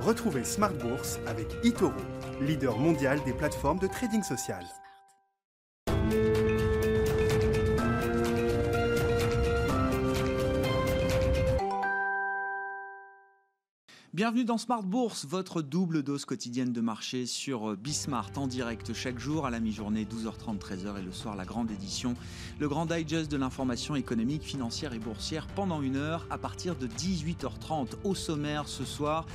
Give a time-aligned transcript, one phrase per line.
[0.00, 1.92] Retrouvez Smart Bourse avec eToro,
[2.40, 4.64] leader mondial des plateformes de trading social.
[14.12, 19.18] Bienvenue dans Smart Bourse, votre double dose quotidienne de marché sur Bismart en direct chaque
[19.18, 22.14] jour à la mi-journée 12h30 13h et le soir la grande édition,
[22.58, 26.86] le grand digest de l'information économique, financière et boursière pendant une heure à partir de
[26.86, 29.26] 18h30 au sommaire ce soir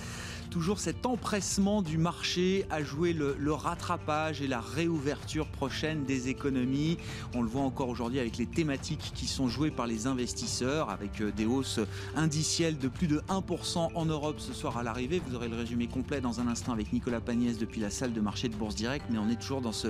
[0.56, 6.98] toujours cet empressement du marché à jouer le, rattrapage et la réouverture prochaine des économies.
[7.34, 11.20] On le voit encore aujourd'hui avec les thématiques qui sont jouées par les investisseurs, avec
[11.20, 11.82] euh, des hausses
[12.16, 15.22] indicielles de plus de 1% en Europe ce soir à l'arrivée.
[15.28, 18.22] Vous aurez le résumé complet dans un instant avec Nicolas Pagnès depuis la salle de
[18.22, 19.90] marché de Bourse Direct, mais on est toujours dans ce,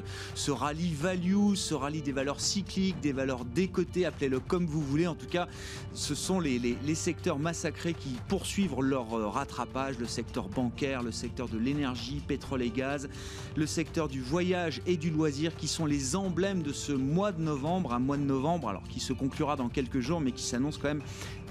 [0.50, 5.06] rallye value, ce rallye des valeurs cycliques, des valeurs décotées, appelez-le comme vous voulez.
[5.06, 5.48] En tout cas,
[5.94, 10.50] ce sont les, les, les secteurs massacrés qui poursuivent leur euh, rattrapage, le secteur
[11.04, 13.10] le secteur de l'énergie, pétrole et gaz,
[13.56, 17.42] le secteur du voyage et du loisir qui sont les emblèmes de ce mois de
[17.42, 20.78] novembre, un mois de novembre alors qui se conclura dans quelques jours mais qui s'annonce
[20.78, 21.02] quand même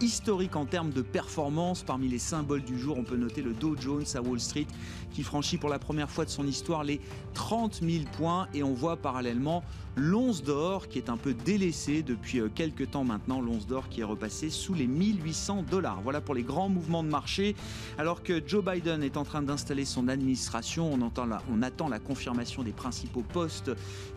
[0.00, 1.82] historique en termes de performance.
[1.82, 4.66] Parmi les symboles du jour, on peut noter le Dow Jones à Wall Street
[5.12, 7.00] qui franchit pour la première fois de son histoire les
[7.34, 9.62] 30 000 points et on voit parallèlement
[9.96, 14.00] l'once d'or qui est un peu délaissé depuis euh, quelques temps maintenant, l'once d'or qui
[14.00, 16.00] est repassé sous les 1800 dollars.
[16.02, 17.54] Voilà pour les grands mouvements de marché.
[17.98, 22.00] Alors que Joe Biden est en train d'installer son administration, on, entend on attend la
[22.00, 23.70] confirmation des principaux postes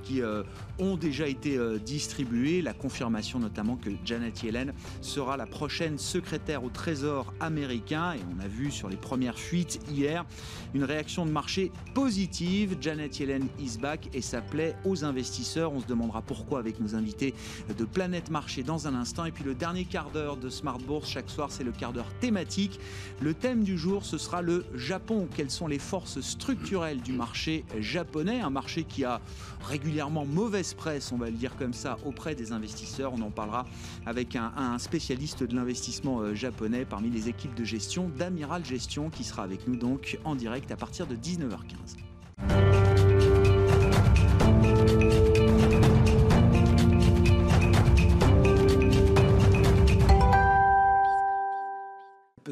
[0.04, 0.44] qui euh,
[0.80, 6.64] ont déjà été euh, distribués, la confirmation notamment que Janet Yellen sera la prochaine secrétaire
[6.64, 10.26] au Trésor américain et on a vu sur les premières fuites hier
[10.74, 12.78] une réaction de marché positive.
[12.82, 16.96] Janet Yellen is back et ça plaît aux investisseurs on se demandera pourquoi avec nos
[16.96, 17.34] invités
[17.78, 19.26] de Planète Marché dans un instant.
[19.26, 22.12] Et puis le dernier quart d'heure de Smart Bourse chaque soir, c'est le quart d'heure
[22.20, 22.80] thématique.
[23.22, 25.28] Le thème du jour, ce sera le Japon.
[25.36, 28.42] Quelles sont les forces structurelles du marché japonais?
[28.42, 29.22] Un marché qui a
[29.68, 30.67] régulièrement mauvaise
[31.12, 33.14] on va le dire comme ça, auprès des investisseurs.
[33.14, 33.66] On en parlera
[34.06, 39.10] avec un, un spécialiste de l'investissement euh, japonais parmi les équipes de gestion d'Amiral Gestion
[39.10, 42.77] qui sera avec nous donc en direct à partir de 19h15.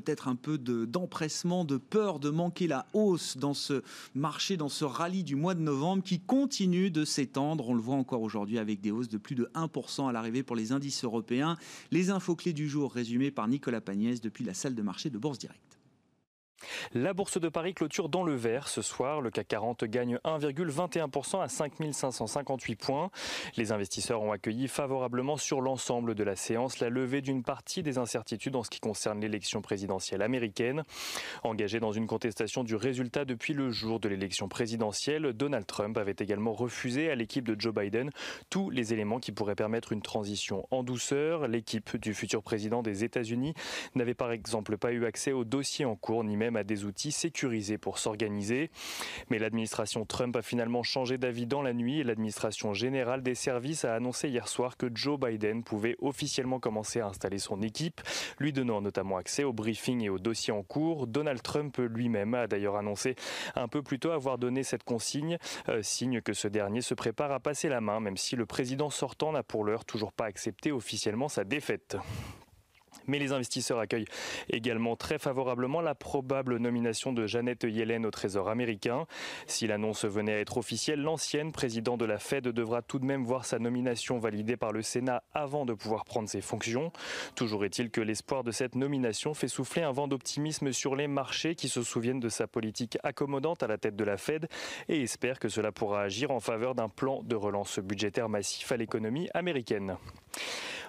[0.06, 3.82] Peut-être un peu d'empressement, de, peur de manquer la hausse dans ce
[4.14, 7.68] marché, dans ce rallye du mois de novembre qui continue de s'étendre.
[7.70, 10.56] On le voit encore aujourd'hui avec des hausses de plus de 1% à l'arrivée pour
[10.56, 11.58] les indices européens.
[11.92, 15.18] Les infos clés du jour résumées par Nicolas Pagnès depuis la salle de marché de
[15.18, 15.80] Bourse Direct.
[16.94, 19.22] La bourse de Paris clôture dans le vert ce soir.
[19.22, 23.10] Le CAC 40 gagne 1,21% à 5558 points.
[23.58, 27.98] Les investisseurs ont accueilli favorablement sur l'ensemble de la séance la levée d'une partie des
[27.98, 30.84] incertitudes en ce qui concerne l'élection présidentielle américaine.
[31.44, 36.16] Engagé dans une contestation du résultat depuis le jour de l'élection présidentielle, Donald Trump avait
[36.20, 38.10] également refusé à l'équipe de Joe Biden
[38.50, 41.48] tous les éléments qui pourraient permettre une transition en douceur.
[41.48, 43.54] L'équipe du futur président des États-Unis
[43.96, 47.12] n'avait par exemple pas eu accès au dossier en cours ni même à des outils
[47.12, 48.70] sécurisés pour s'organiser.
[49.30, 53.86] Mais l'administration Trump a finalement changé d'avis dans la nuit et l'administration générale des services
[53.86, 58.02] a annoncé hier soir que Joe Biden pouvait officiellement commencer à installer son équipe,
[58.40, 61.08] lui donnant notamment accès au briefing et aux dossiers en cours.
[61.08, 63.16] Donald Trump lui-même a d'ailleurs annoncé
[63.56, 65.38] un peu plus tôt avoir donné cette consigne,
[65.70, 68.90] euh, signe que ce dernier se prépare à passer la main, même si le président
[68.90, 71.98] sortant n'a pour l'heure toujours pas accepté officiellement sa défaite.
[73.08, 74.08] Mais les investisseurs accueillent
[74.50, 79.06] également très favorablement la probable nomination de Janet Yellen au Trésor américain.
[79.48, 83.24] Si l'annonce venait à être officielle, l'ancienne présidente de la Fed devra tout de même
[83.24, 86.92] voir sa nomination validée par le Sénat avant de pouvoir prendre ses fonctions.
[87.36, 91.56] Toujours est-il que l'espoir de cette nomination fait souffler un vent d'optimisme sur les marchés
[91.56, 94.48] qui se souviennent de sa politique accommodante à la tête de la Fed
[94.90, 98.78] et espèrent que cela pourra agir en faveur d'un plan de relance budgétaire massif à
[98.78, 99.98] l'économie américaine.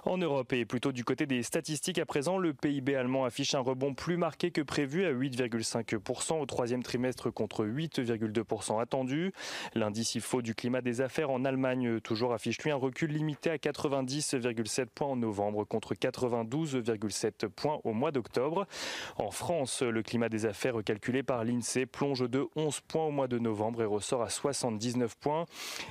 [0.07, 3.61] En Europe et plutôt du côté des statistiques à présent, le PIB allemand affiche un
[3.61, 9.33] rebond plus marqué que prévu à 8,5% au troisième trimestre contre 8,2% attendu.
[9.75, 13.57] L'indice IFO du climat des affaires en Allemagne toujours affiche lui un recul limité à
[13.57, 18.69] 90,7 points en novembre contre 92,7 points au mois d'octobre.
[19.17, 23.27] En France, le climat des affaires calculé par l'INSEE plonge de 11 points au mois
[23.27, 25.47] de novembre et ressort à 79 points.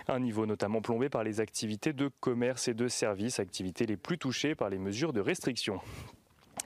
[0.08, 4.18] Un niveau notamment plombé par les activités de commerce et de services, activités les plus
[4.18, 5.80] touchés par les mesures de restriction.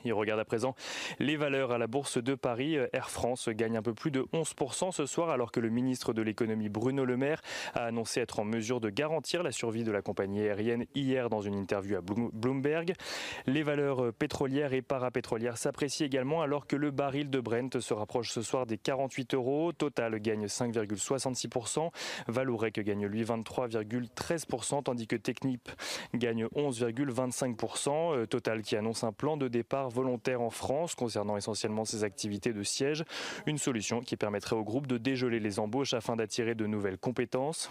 [0.05, 0.75] Il regarde à présent
[1.19, 2.77] les valeurs à la bourse de Paris.
[2.93, 6.21] Air France gagne un peu plus de 11% ce soir alors que le ministre de
[6.21, 7.41] l'économie Bruno Le Maire
[7.73, 11.41] a annoncé être en mesure de garantir la survie de la compagnie aérienne hier dans
[11.41, 12.93] une interview à Bloomberg.
[13.45, 18.31] Les valeurs pétrolières et parapétrolières s'apprécient également alors que le baril de Brent se rapproche
[18.31, 19.71] ce soir des 48 euros.
[19.73, 21.89] Total gagne 5,66%.
[22.27, 25.69] Valourec gagne lui 23,13% tandis que Technip
[26.13, 28.27] gagne 11,25%.
[28.27, 32.63] Total qui annonce un plan de départ volontaire en France concernant essentiellement ses activités de
[32.63, 33.03] siège.
[33.45, 37.69] Une solution qui permettrait au groupe de dégeler les embauches afin d'attirer de nouvelles compétences.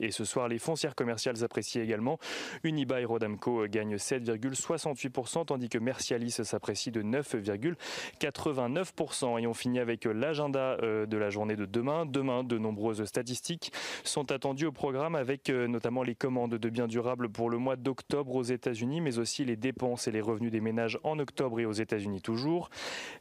[0.00, 2.18] Et ce soir, les foncières commerciales s'apprécient également.
[2.64, 9.40] Unibail et Rodamco gagnent 7,68% tandis que Mercialis s'apprécie de 9,89%.
[9.40, 12.06] Et on finit avec l'agenda euh, de la journée de demain.
[12.06, 13.72] Demain, de nombreuses statistiques
[14.04, 17.76] sont attendues au programme avec euh, notamment les commandes de biens durables pour le mois
[17.76, 21.72] d'octobre aux États-Unis, mais aussi les dépenses et les revenus des ménages en octobre aux
[21.72, 22.70] États-Unis toujours.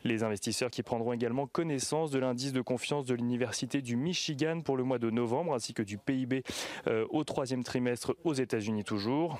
[0.03, 4.77] Les investisseurs qui prendront également connaissance de l'indice de confiance de l'Université du Michigan pour
[4.77, 6.43] le mois de novembre, ainsi que du PIB
[6.87, 9.37] euh, au troisième trimestre aux États-Unis toujours.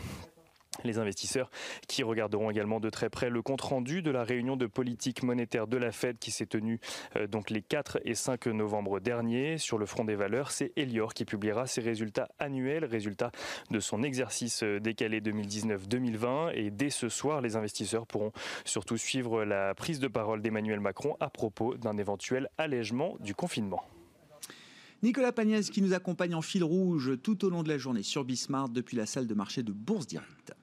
[0.86, 1.52] Les investisseurs
[1.88, 5.76] qui regarderont également de très près le compte-rendu de la réunion de politique monétaire de
[5.76, 6.80] la Fed qui s'est tenue
[7.18, 9.58] euh, donc les 4 et 5 novembre dernier.
[9.58, 13.32] Sur le front des valeurs, c'est Elior qui publiera ses résultats annuels, résultats
[13.70, 16.54] de son exercice euh, décalé 2019-2020.
[16.56, 18.32] Et dès ce soir, les investisseurs pourront
[18.64, 23.84] surtout suivre la prise de parole d'Emmanuel Macron à propos d'un éventuel allègement du confinement.
[25.04, 28.24] Nicolas Pagnès qui nous accompagne en fil rouge tout au long de la journée sur
[28.24, 30.54] Bismarck depuis la salle de marché de Bourse Directe.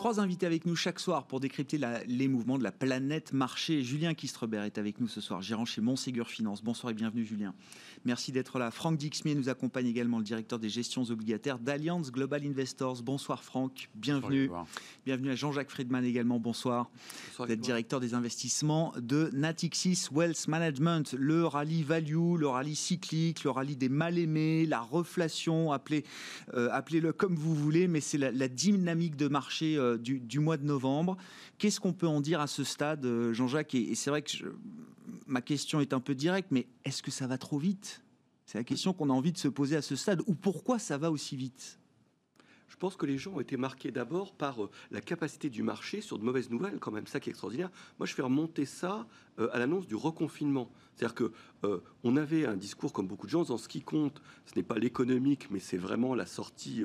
[0.00, 3.82] Trois invités avec nous chaque soir pour décrypter les mouvements de la planète marché.
[3.82, 6.64] Julien Kistrebert est avec nous ce soir, gérant chez Monségur Finance.
[6.64, 7.54] Bonsoir et bienvenue Julien.
[8.06, 8.70] Merci d'être là.
[8.70, 13.02] Franck Dixmier nous accompagne également, le directeur des gestions obligataires d'Allianz Global Investors.
[13.02, 14.50] Bonsoir Franck, bienvenue.
[15.04, 16.90] bienvenue à Jean-Jacques Friedman également, bonsoir.
[17.28, 21.12] bonsoir Vous êtes directeur des investissements de Natixis Wealth Management.
[21.18, 26.04] Le rallye value, le rallye cyclique, le rallye des mal-aimés, la reflation, appelez,
[26.54, 30.64] euh, appelez-le comme vous voulez, mais c'est la, dynamique de marché euh, du, mois de
[30.64, 31.18] novembre.
[31.58, 33.74] Qu'est-ce qu'on peut en dire à ce stade, euh, Jean-Jacques?
[33.74, 34.30] Et, c'est vrai que
[35.26, 38.02] ma question est un peu directe, mais est-ce que ça va trop vite?
[38.46, 40.22] C'est la question qu'on a envie de se poser à ce stade.
[40.26, 41.78] Ou pourquoi ça va aussi vite?
[42.68, 46.00] Je pense que les gens ont été marqués d'abord par euh, la capacité du marché
[46.00, 47.70] sur de mauvaises nouvelles, quand même, ça qui est extraordinaire.
[47.98, 49.06] Moi, je fais remonter ça
[49.38, 50.70] euh, à l'annonce du reconfinement.
[50.94, 51.32] C'est-à-dire que
[52.04, 54.78] on avait un discours, comme beaucoup de gens, dans ce qui compte, ce n'est pas
[54.78, 56.84] l'économique, mais c'est vraiment la sortie,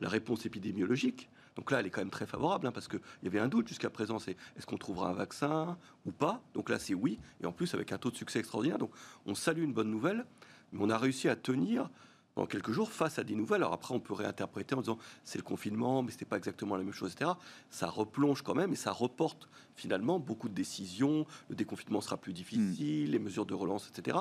[0.00, 1.28] la réponse épidémiologique.
[1.56, 3.68] Donc là, elle est quand même très favorable, hein, parce qu'il y avait un doute
[3.68, 7.46] jusqu'à présent, c'est est-ce qu'on trouvera un vaccin ou pas Donc là, c'est oui, et
[7.46, 8.78] en plus avec un taux de succès extraordinaire.
[8.78, 8.90] Donc
[9.26, 10.24] on salue une bonne nouvelle,
[10.72, 11.90] mais on a réussi à tenir
[12.34, 13.62] pendant quelques jours face à des nouvelles.
[13.62, 16.82] Alors après, on peut réinterpréter en disant c'est le confinement, mais c'était pas exactement la
[16.82, 17.30] même chose, etc.
[17.70, 21.24] Ça replonge quand même et ça reporte finalement beaucoup de décisions.
[21.48, 23.12] Le déconfinement sera plus difficile, hmm.
[23.12, 24.18] les mesures de relance, etc.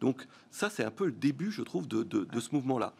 [0.00, 2.94] Donc ça, c'est un peu le début, je trouve, de, de ce mouvement-là.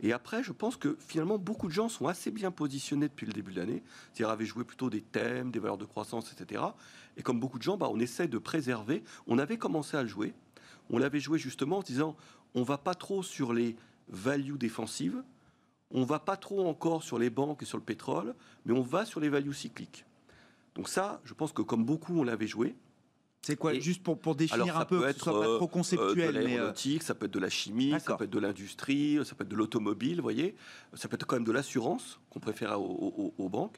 [0.00, 3.32] Et après, je pense que finalement, beaucoup de gens sont assez bien positionnés depuis le
[3.32, 3.82] début de l'année.
[4.12, 6.62] C'est-à-dire avaient joué plutôt des thèmes, des valeurs de croissance, etc.
[7.16, 9.02] Et comme beaucoup de gens, bah, on essaie de préserver.
[9.26, 10.34] On avait commencé à le jouer.
[10.90, 12.16] On l'avait joué justement en disant,
[12.54, 13.76] on va pas trop sur les
[14.08, 15.22] values défensives.
[15.90, 18.34] On va pas trop encore sur les banques et sur le pétrole,
[18.66, 20.04] mais on va sur les values cycliques.
[20.74, 22.76] Donc ça, je pense que comme beaucoup, on l'avait joué.
[23.42, 26.36] C'est quoi Juste pour, pour définir un peu, être, que ce soit pas trop conceptuel.
[26.36, 29.34] Euh, de l'aéronautique, ça peut être de la chimie, ça peut être de l'industrie, ça
[29.34, 30.54] peut être de l'automobile, vous voyez.
[30.94, 33.76] Ça peut être quand même de l'assurance qu'on préfère aux, banques.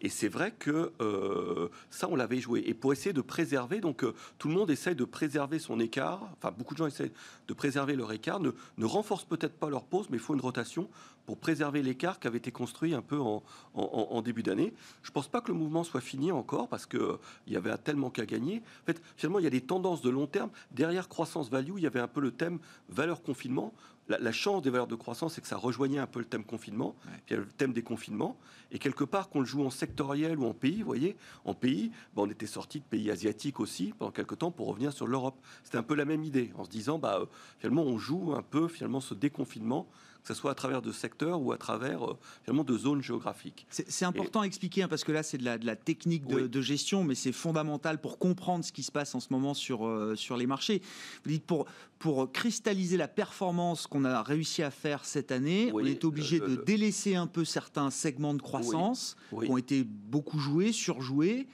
[0.00, 2.64] Et c'est vrai que euh, ça, on l'avait joué.
[2.66, 6.28] Et pour essayer de préserver, donc euh, tout le monde essaye de préserver son écart.
[6.38, 7.12] Enfin, beaucoup de gens essaient
[7.46, 8.40] de préserver leur écart.
[8.40, 10.88] Ne, ne renforcent peut-être pas leur pause, mais il faut une rotation
[11.26, 14.72] pour préserver l'écart qui avait été construit un peu en, début d'année.
[15.02, 17.76] Je ne pense pas que le mouvement soit fini encore parce qu'il euh, y avait
[17.78, 18.62] tellement qu'à gagner.
[18.82, 20.50] En fait, finalement, il y a des tendances de long terme.
[20.70, 23.72] Derrière croissance value, il y avait un peu le thème valeur confinement
[24.08, 26.94] la, chance des valeurs de croissance, c'est que ça rejoignait un peu le thème confinement,
[27.26, 28.36] puis le thème des confinements.
[28.70, 31.92] Et quelque part, qu'on le joue en sectoriel ou en pays, vous voyez, en pays,
[32.14, 35.36] ben, on était sorti de pays asiatiques aussi pendant quelques temps pour revenir sur l'Europe.
[35.62, 37.26] C'était un peu la même idée, en se disant, bah, euh,
[37.58, 39.86] finalement, on joue un peu finalement ce déconfinement
[40.22, 43.66] que ce soit à travers de secteurs ou à travers euh, finalement de zones géographiques.
[43.70, 46.60] C'est important à expliquer, hein, parce que là, c'est de la, de la, technique de,
[46.60, 50.14] gestion, mais c'est fondamental pour comprendre ce qui se passe en ce moment sur, euh,
[50.14, 50.80] sur les marchés.
[51.24, 51.66] Vous dites, pour,
[51.98, 56.56] pour cristalliser la performance qu'on a réussi à faire cette année, on est obligé de
[56.56, 61.48] délaisser un peu certains segments de croissance qui ont été beaucoup joués, surjoués.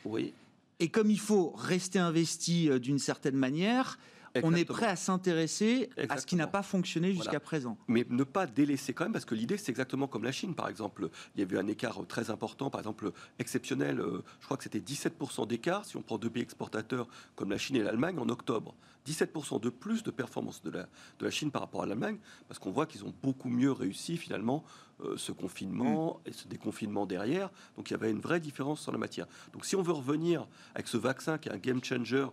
[0.81, 3.99] Et comme il faut rester investi euh, d'une certaine manière,
[4.43, 7.77] on est prêt à s'intéresser à ce qui n'a pas fonctionné jusqu'à présent.
[7.89, 10.69] Mais ne pas délaisser quand même, parce que l'idée, c'est exactement comme la Chine, par
[10.69, 11.11] exemple.
[11.35, 14.01] Il y a eu un écart très important, par exemple, exceptionnel.
[14.01, 17.59] Euh, je crois que c'était 17% d'écart, si on prend deux pays exportateurs comme la
[17.59, 18.75] Chine et l'Allemagne, en octobre.
[19.07, 22.59] 17% de plus de performance de la, de la Chine par rapport à l'Allemagne, parce
[22.59, 24.65] qu'on voit qu'ils ont beaucoup mieux réussi finalement
[25.05, 26.29] euh, ce confinement mm.
[26.29, 27.51] et ce déconfinement derrière.
[27.77, 29.27] Donc il y avait une vraie différence sur la matière.
[29.53, 32.27] Donc si on veut revenir avec ce vaccin qui est un game changer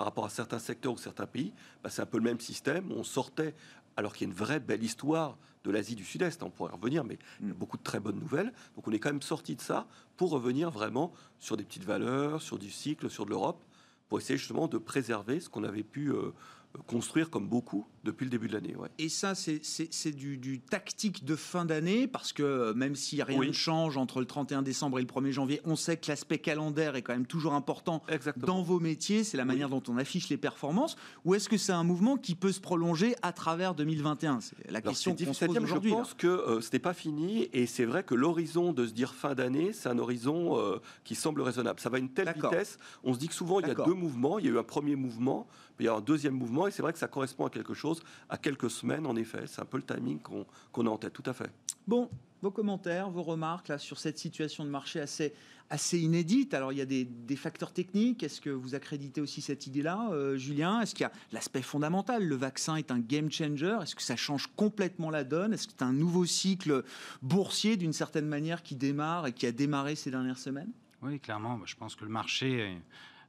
[0.00, 1.52] par rapport à certains secteurs ou certains pays,
[1.84, 2.90] bah, c'est un peu le même système.
[2.90, 3.54] On sortait,
[3.98, 7.04] alors qu'il y a une vraie belle histoire de l'Asie du Sud-Est, on pourrait revenir,
[7.04, 7.58] mais il y a mm.
[7.58, 8.50] beaucoup de très bonnes nouvelles.
[8.76, 12.40] Donc on est quand même sorti de ça pour revenir vraiment sur des petites valeurs,
[12.40, 13.62] sur du cycle, sur de l'Europe
[14.08, 16.32] pour essayer justement de préserver ce qu'on avait pu euh,
[16.86, 18.74] construire comme beaucoup depuis le début de l'année.
[18.98, 23.52] Et ça, c'est du, tactique de fin d'année, parce que euh, même si rien ne
[23.52, 27.02] change entre le 31 décembre et le 1er janvier, on sait que l'aspect calendaire est
[27.02, 28.02] quand même toujours important
[28.36, 31.72] dans vos métiers, c'est la manière dont on affiche les performances, ou est-ce que c'est
[31.72, 35.58] un mouvement qui peut se prolonger à travers 2021 C'est la question qu'on se pose
[35.58, 35.90] aujourd'hui.
[35.90, 38.92] Je pense que euh, ce n'est pas fini, et c'est vrai que l'horizon de se
[38.92, 41.80] dire fin d'année, c'est un horizon euh, qui semble raisonnable.
[41.80, 43.94] Ça va à une telle vitesse, on se dit que souvent il y a deux
[43.94, 45.46] mouvements, il y a eu un premier mouvement,
[45.80, 48.00] il y a un deuxième mouvement, et c'est vrai que ça correspond à quelque chose
[48.28, 49.44] à quelques semaines, en effet.
[49.46, 51.50] C'est un peu le timing qu'on a en tête, tout à fait.
[51.86, 52.08] Bon,
[52.42, 55.34] vos commentaires, vos remarques là, sur cette situation de marché assez,
[55.68, 56.54] assez inédite.
[56.54, 58.22] Alors, il y a des, facteurs techniques.
[58.22, 60.80] Est-ce que vous accréditez aussi cette idée-là, euh, Julien?
[60.80, 62.24] Est-ce qu'il y a l'aspect fondamental?
[62.24, 63.78] Le vaccin est un game changer.
[63.82, 65.52] Est-ce que ça change complètement la donne?
[65.52, 66.84] Est-ce que c'est un nouveau cycle
[67.22, 70.70] boursier, d'une certaine manière, qui démarre et qui a démarré ces dernières semaines?
[71.02, 71.58] Oui, clairement.
[71.64, 72.76] Je pense que le marché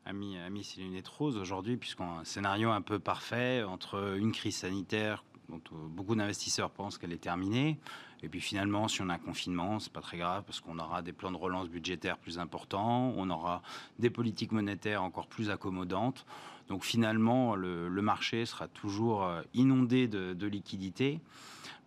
[0.05, 3.63] a mis, a mis ses lunettes roses aujourd'hui, puisqu'on a un scénario un peu parfait
[3.63, 7.77] entre une crise sanitaire dont euh, beaucoup d'investisseurs pensent qu'elle est terminée.
[8.24, 11.01] Et puis finalement, si on a un confinement, c'est pas très grave parce qu'on aura
[11.01, 13.62] des plans de relance budgétaires plus importants, on aura
[14.00, 16.25] des politiques monétaires encore plus accommodantes.
[16.67, 21.20] Donc finalement, le, marché sera toujours euh, inondé de, de liquidités.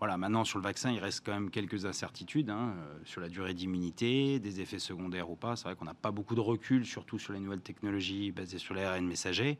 [0.00, 3.28] Voilà, maintenant sur le vaccin, il reste quand même quelques incertitudes hein, euh, sur la
[3.28, 5.56] durée d'immunité, des effets secondaires ou pas.
[5.56, 8.74] C'est vrai qu'on n'a pas beaucoup de recul, surtout sur les nouvelles technologies basées sur
[8.74, 9.58] l'ARN messager.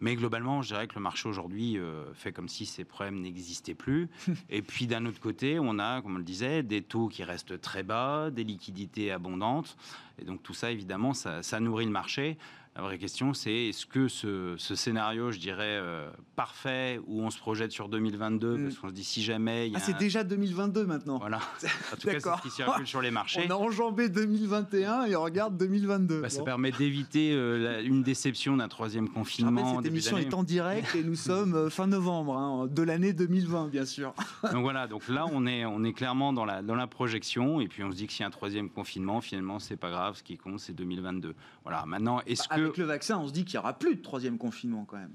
[0.00, 3.74] Mais globalement, je dirais que le marché aujourd'hui euh, fait comme si ces problèmes n'existaient
[3.74, 4.08] plus.
[4.50, 7.60] Et puis d'un autre côté, on a, comme on le disait, des taux qui restent
[7.60, 9.76] très bas, des liquidités abondantes.
[10.20, 12.38] Et donc tout ça, évidemment, ça nourrit le marché.
[12.76, 17.38] La vraie question, c'est est-ce que ce, scénario, je dirais, euh, parfait, où on se
[17.38, 18.64] projette sur 2022, mm.
[18.64, 19.70] parce qu'on se dit si jamais...
[19.76, 21.38] ah, c'est déjà 2022 maintenant Voilà.
[21.92, 23.46] En tout cas, c'est ce qui circule sur les marchés.
[23.46, 26.22] On a enjambé 2021 et on regarde 2022.
[26.22, 29.76] Bah, ça permet d'éviter euh, une déception d'un troisième confinement.
[29.76, 33.68] cette émission est en direct et nous sommes euh, fin novembre hein, de l'année 2020,
[33.68, 34.14] bien sûr.
[34.52, 37.68] donc voilà, donc là, on est, on est clairement dans la, dans la projection, et
[37.68, 40.16] puis on se dit que s'il y a un troisième confinement, finalement, c'est pas grave,
[40.16, 41.36] ce qui compte, c'est 2022.
[41.62, 43.96] Voilà, maintenant, est-ce bah, que avec le vaccin, on se dit qu'il n'y aura plus
[43.96, 45.14] de troisième confinement quand même.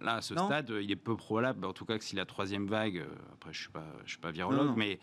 [0.00, 2.66] Là, à ce stade, il est peu probable, en tout cas que si la troisième
[2.66, 5.00] vague, euh, après je ne suis, pas, je suis pas virologue, mais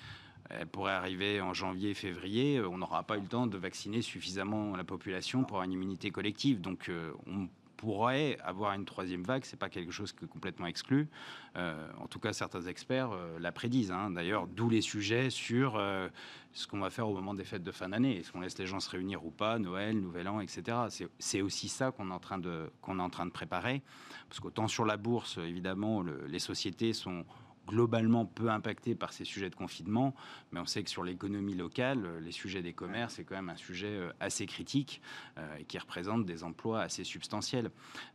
[0.50, 4.02] elle pourrait arriver en janvier, février, euh, on n'aura pas eu le temps de vacciner
[4.02, 6.62] suffisamment la population pour avoir une immunité collective.
[6.62, 10.66] Donc euh, on pourrait avoir une troisième vague, c'est pas quelque chose qui est complètement
[10.66, 11.08] exclu.
[11.56, 13.92] Euh, en tout cas, certains experts euh, la prédisent.
[13.92, 14.12] Hein.
[14.12, 16.10] D'ailleurs, d'où les sujets sur euh,
[16.54, 18.18] ce qu'on va faire au moment des fêtes de fin d'année.
[18.18, 20.78] Est-ce qu'on laisse les gens se réunir ou pas, Noël, Nouvel An, etc.
[21.20, 23.82] C'est aussi ça qu'on est en train de qu'on est en train de préparer,
[24.30, 27.26] parce qu'autant sur la bourse, évidemment, les sociétés sont
[27.68, 30.14] globalement peu impacté par ces sujets de confinement,
[30.52, 33.50] mais on sait que sur l'économie locale, euh, les sujets des commerces, c'est quand même
[33.50, 35.02] un sujet euh, assez critique
[35.38, 37.70] euh, et qui représente des emplois assez substantiels.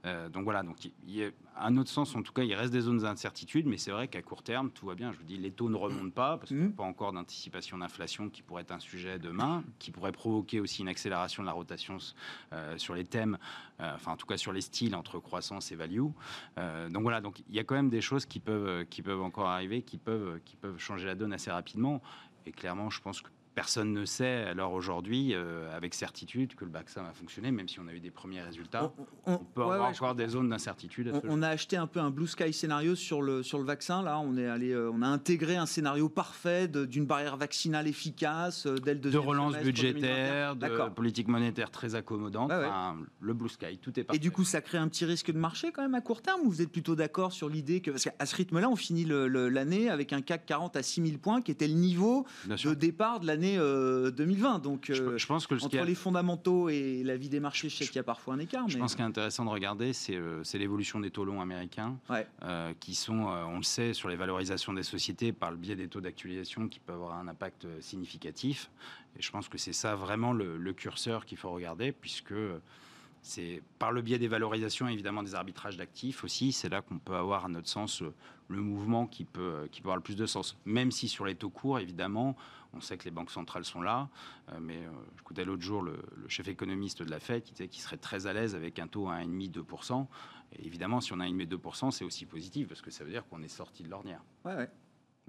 [0.05, 1.31] donc voilà, donc il y a
[1.61, 4.23] un autre sens, en tout cas, il reste des zones d'incertitude, mais c'est vrai qu'à
[4.23, 5.13] court terme, tout va bien.
[5.13, 6.73] Je vous dis, les taux ne remontent pas parce qu'il n'y a mmh.
[6.73, 10.89] pas encore d'anticipation d'inflation qui pourrait être un sujet demain, qui pourrait provoquer aussi une
[10.89, 11.99] accélération de la rotation
[12.77, 13.39] sur les thèmes,
[13.79, 16.01] enfin en tout cas sur les styles entre croissance et value.
[16.57, 19.49] donc voilà, donc il y a quand même des choses qui peuvent, qui peuvent encore
[19.49, 22.03] arriver qui peuvent, qui peuvent changer la donne assez rapidement.
[22.47, 23.29] Et clairement, je pense que
[23.61, 27.79] personne ne sait alors aujourd'hui euh, avec certitude que le vaccin va fonctionner, même si
[27.79, 28.91] on a eu des premiers résultats.
[29.27, 31.13] On, peut avoir encore des zones d'incertitude.
[31.29, 34.03] On, a acheté un peu un blue sky scénario sur le, sur le vaccin.
[34.03, 38.65] Là, on, est allé, euh, on a intégré un scénario parfait d'une barrière vaccinale efficace,
[38.65, 42.51] euh, dès le De relance budgétaire, de politique monétaire très accommodante.
[43.21, 44.17] le blue sky, tout est parfait.
[44.17, 46.41] Et du coup, ça crée un petit risque de marché quand même à court terme
[46.45, 49.91] ou vous êtes plutôt d'accord sur l'idée que, parce qu'à ce rythme-là, on finit l'année
[49.91, 53.50] avec un CAC 40 à 6000 points qui était le niveau de départ de l'année
[53.57, 54.55] 2020.
[54.55, 57.77] Euh, Donc, je, euh, pense que entre les fondamentaux et la vie des marchés, je
[57.77, 58.69] sais qu'il y a parfois un écart.
[58.69, 61.99] Je pense qu'il est intéressant de regarder, c'est euh, l'évolution des taux longs américains,
[62.81, 66.01] qui sont, on le sait, sur les valorisations des sociétés par le biais des taux
[66.01, 68.71] d'actualisation qui peuvent avoir un impact significatif.
[69.19, 72.35] Et je pense que c'est ça vraiment le, le curseur qu'il faut regarder, puisque
[73.23, 77.15] c'est par le biais des valorisations, évidemment des arbitrages d'actifs aussi, c'est là qu'on peut
[77.15, 78.03] avoir, à notre sens,
[78.49, 80.57] le mouvement qui peut, qui peut avoir le plus de sens.
[80.65, 82.37] Même si sur les taux courts, évidemment,
[82.73, 84.09] on sait que les banques centrales sont là,
[84.53, 87.83] euh, mais euh, j'écoutais l'autre jour le, chef économiste de la Fed qui disait qu'il
[87.83, 90.07] serait très à l'aise avec un taux à 1,5-2%.
[90.53, 93.43] Et évidemment, si on a 1,5-2%, c'est aussi positif parce que ça veut dire qu'on
[93.43, 94.23] est sorti de l'ornière.
[94.45, 94.69] Ouais.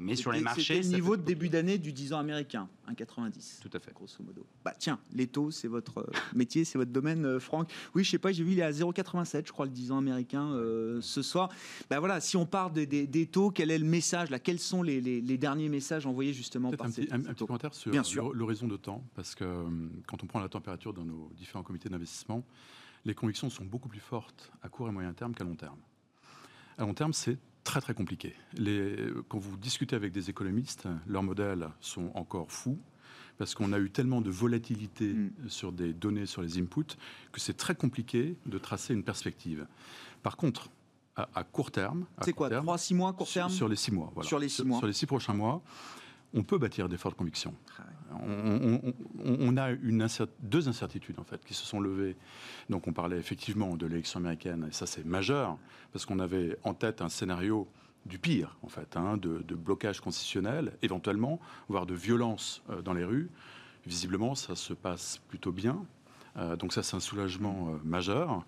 [0.01, 0.81] Mais sur les marchés.
[0.81, 3.61] C'était le niveau de début d'année du 10 ans américain, 1,90.
[3.61, 3.93] Tout à fait.
[3.93, 4.45] Grosso modo.
[4.65, 7.71] Bah tiens, les taux, c'est votre euh, métier, c'est votre domaine, euh, Franck.
[7.93, 9.97] Oui, je sais pas, j'ai vu, il est à 0,87, je crois, le 10 ans
[9.99, 11.49] américain euh, ce soir.
[11.89, 14.39] Bah voilà, si on parle des, taux, quel est le message là?
[14.39, 18.03] Quels sont les, derniers messages envoyés justement par un, petit, un, petit commentaire sur Bien
[18.03, 18.33] sûr.
[18.33, 19.65] l'horizon de temps, parce que
[20.07, 22.43] quand on prend la température dans nos différents comités d'investissement,
[23.05, 25.79] les convictions sont beaucoup plus fortes à court et moyen terme qu'à long terme.
[26.77, 28.35] À long terme, c'est très très compliqué.
[28.53, 28.95] Les,
[29.29, 32.79] quand vous discutez avec des économistes, leurs modèles sont encore fous
[33.37, 35.31] parce qu'on a eu tellement de volatilité mm.
[35.47, 36.95] sur des données, sur les inputs,
[37.31, 39.65] que c'est très compliqué de tracer une perspective.
[40.21, 40.69] Par contre,
[41.15, 42.05] à, court terme...
[42.21, 43.49] C'est quoi 3-6 mois, court terme?
[43.49, 44.13] sur, les 6 mois.
[44.21, 44.77] Sur les 6 mois.
[44.77, 45.61] Sur les 6 prochains mois,
[46.33, 47.53] on peut bâtir des fortes convictions.
[48.23, 49.73] On, a
[50.41, 52.15] deux incertitudes en fait qui se sont levées.
[52.69, 55.57] Donc on parlait effectivement de l'élection américaine et ça c'est majeur
[55.93, 57.67] parce qu'on avait en tête un scénario
[58.05, 63.05] du pire en fait, hein, de, blocage constitutionnel éventuellement, voire de violence euh, dans les
[63.05, 63.29] rues.
[63.85, 65.85] Visiblement ça se passe plutôt bien.
[66.37, 68.45] Euh, donc ça c'est un soulagement euh, majeur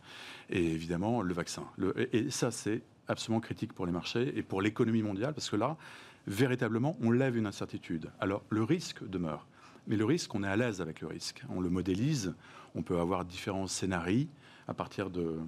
[0.50, 1.66] et évidemment le vaccin.
[2.12, 5.78] et ça c'est absolument critique pour les marchés et pour l'économie mondiale parce que là
[6.28, 8.12] véritablement, on lève une incertitude.
[8.20, 9.48] Alors, le risque demeure.
[9.88, 11.44] Mais le risque, on est à l'aise avec le risque.
[11.50, 12.34] On le modélise.
[12.76, 14.28] On peut avoir différents scénarios
[14.68, 15.40] à partir de,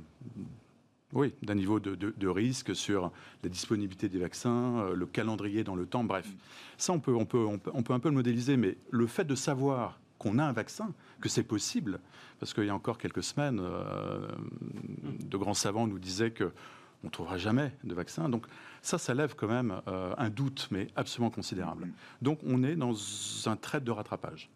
[1.15, 5.86] oui, d'un niveau de, risque sur la disponibilité des vaccins, euh, le calendrier dans le
[5.86, 6.27] temps, bref.
[6.77, 9.36] Ça, on peut, on, peut, on, peut, un peu le modéliser, mais le fait de
[9.36, 12.00] savoir qu'on a un vaccin, que c'est possible,
[12.39, 14.27] parce qu'il y a encore quelques semaines, euh,
[15.24, 16.51] de grands savants nous disaient que
[17.05, 18.27] on ne trouvera jamais de vaccin.
[18.29, 18.47] Donc
[18.81, 21.88] ça, ça lève quand même euh, un doute, mais absolument considérable.
[22.21, 22.95] Donc on est dans
[23.45, 24.50] un trait de rattrapage.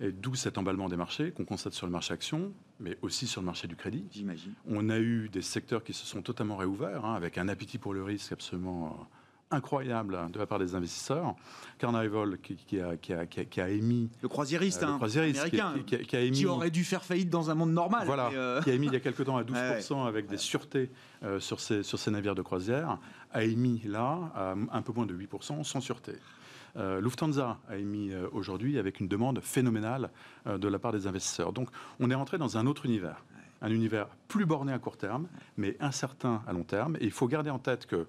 [0.00, 3.40] Et d'où cet emballement des marchés qu'on constate sur le marché action, mais aussi sur
[3.40, 4.04] le marché du crédit.
[4.10, 4.52] J'imagine.
[4.68, 7.94] On a eu des secteurs qui se sont totalement réouverts, hein, avec un appétit pour
[7.94, 9.04] le risque absolument euh,
[9.50, 11.34] incroyable de la part des investisseurs.
[11.78, 14.10] Carnival qui, qui, a, qui, a, qui a, émis...
[14.22, 17.72] Le croisiériste, euh, américain, qui, a, émis, qui, aurait dû faire faillite dans un monde
[17.72, 18.06] normal.
[18.06, 20.90] Voilà, euh, qui a émis il y a quelque temps à 12% avec des sûretés
[21.22, 22.98] euh, sur, ces, sur ces navires de croisière,
[23.32, 26.12] a émis là à un peu moins de 8% sans sûreté.
[26.76, 30.10] Lufthansa a émis aujourd'hui avec une demande phénoménale
[30.44, 31.52] de la part des investisseurs.
[31.52, 31.68] Donc
[32.00, 33.24] on est rentré dans un autre univers,
[33.62, 36.96] un univers plus borné à court terme, mais incertain à long terme.
[36.96, 38.08] Et il faut garder en tête que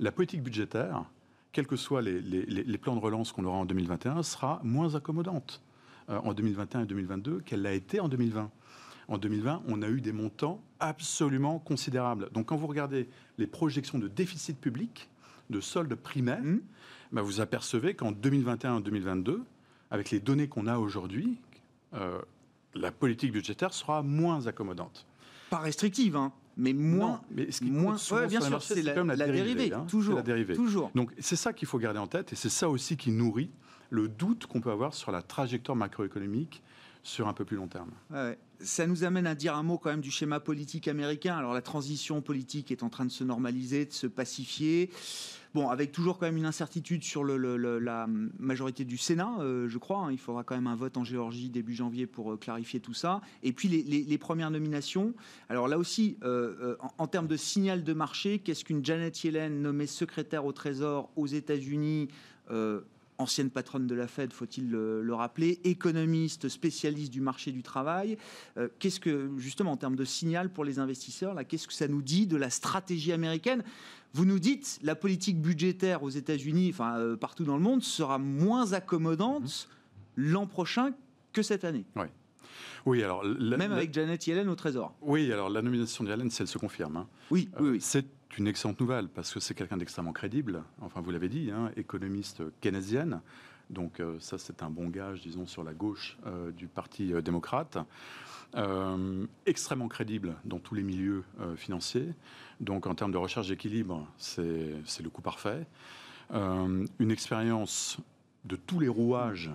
[0.00, 1.04] la politique budgétaire,
[1.52, 5.62] quels que soient les, plans de relance qu'on aura en 2021, sera moins accommodante
[6.10, 8.50] euh, en 2021 et 2022 qu'elle l'a été en 2020.
[9.06, 12.30] En 2020, on a eu des montants absolument considérables.
[12.32, 15.08] Donc quand vous regardez les projections de déficit public,
[15.50, 16.60] de solde primaire, mmh.
[17.12, 19.44] bah, vous apercevez qu'en 2021 et 2022,
[19.90, 21.38] avec les données qu'on a aujourd'hui,
[21.92, 22.20] euh,
[22.74, 25.06] la politique budgétaire sera moins accommodante.
[25.50, 27.20] Pas restrictive, hein mais moins.
[27.30, 27.96] mais ce qui moins,
[28.28, 30.54] bien sûr, c'est la, la, la, dérivée, hein, toujours, la dérivée.
[30.54, 30.90] Toujours.
[30.94, 33.50] Donc c'est ça qu'il faut garder en tête et c'est ça aussi qui nourrit
[33.90, 36.62] le doute qu'on peut avoir sur la trajectoire macroéconomique
[37.02, 37.90] sur un peu plus long terme.
[38.10, 41.36] Ouais, ça nous amène à dire un mot quand même du schéma politique américain.
[41.36, 44.90] Alors la transition politique est en train de se normaliser, de se pacifier.
[45.54, 48.06] Bon, avec toujours quand même une incertitude sur la
[48.40, 49.98] majorité du Sénat, euh, je crois.
[49.98, 50.10] Hein.
[50.10, 53.20] Il faudra quand même un vote en Géorgie début janvier pour euh, clarifier tout ça.
[53.44, 55.14] Et puis les, premières nominations.
[55.48, 59.86] Alors là aussi, euh, en, termes de signal de marché, qu'est-ce qu'une Janet Yellen nommée
[59.86, 62.08] secrétaire au Trésor aux États-Unis
[63.18, 68.18] ancienne patronne de la Fed, faut-il le, rappeler, économiste, spécialiste du marché du travail.
[68.78, 72.02] qu'est-ce que, justement, en termes de signal pour les investisseurs, là, qu'est-ce que ça nous
[72.02, 73.62] dit de la stratégie américaine?
[74.14, 78.16] Vous nous dites la politique budgétaire aux États-Unis, enfin euh, partout dans le monde, sera
[78.18, 79.68] moins accommodante
[80.16, 80.30] mhm.
[80.30, 80.92] l'an prochain
[81.32, 81.84] que cette année.
[81.96, 82.06] Oui.
[82.86, 84.94] Oui, alors même avec Janet Yellen au Trésor.
[85.00, 86.96] Oui, alors la nomination de Yellen, elle se confirme.
[86.98, 87.08] Hein.
[87.30, 87.78] Oui, oui, oui.
[87.80, 88.06] C'est
[88.38, 90.62] une excellente nouvelle parce que c'est quelqu'un d'extrêmement crédible.
[90.80, 93.20] Enfin, vous l'avez dit, hein, économiste keynésienne.
[93.70, 97.78] Donc euh, ça, c'est un bon gage, disons, sur la gauche euh, du Parti démocrate.
[99.46, 101.24] extrêmement crédible dans tous les milieux
[101.56, 102.14] financiers.
[102.60, 105.66] Donc en termes de recherche d'équilibre, c'est le coup parfait.
[106.32, 107.98] Euh, une expérience
[108.44, 109.50] de tous les rouages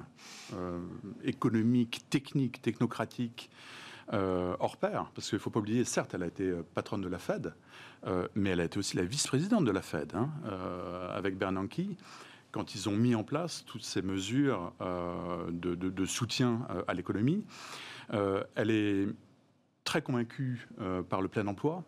[0.53, 0.79] euh,
[1.23, 3.49] économiques, techniques, technocratiques,
[4.13, 7.07] euh, hors pair, parce qu'il ne faut pas oublier, certes, elle a été patronne de
[7.07, 7.53] la Fed,
[8.35, 10.29] mais elle a été aussi la vice-présidente de la Fed, hein,
[11.13, 11.81] avec Bernanke,
[12.51, 17.45] quand ils ont mis en place toutes ces mesures de, de, soutien à l'économie.
[18.09, 19.07] elle est
[19.83, 20.67] très convaincu
[21.09, 21.83] par le plein emploi.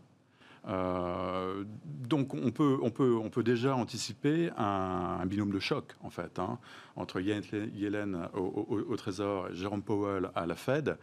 [0.66, 6.40] Donc on peut, on, peut, on peut déjà anticiper un, binôme de choc, en fait,
[6.40, 6.60] hein,
[6.96, 10.98] entre Yellen au, Trésor et Jérôme Powell à la Fed.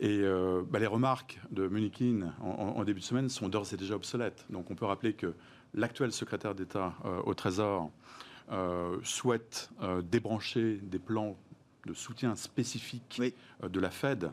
[0.00, 0.22] Et
[0.70, 4.46] bah, les remarques de Munikin en, début de semaine sont d'ores et déjà obsolètes.
[4.50, 5.34] Donc on peut rappeler que
[5.74, 7.90] l'actuel secrétaire d'État au Trésor
[9.02, 9.70] souhaite
[10.10, 11.36] débrancher des plans
[11.88, 13.20] de soutien spécifique
[13.62, 14.30] euh, de la Fed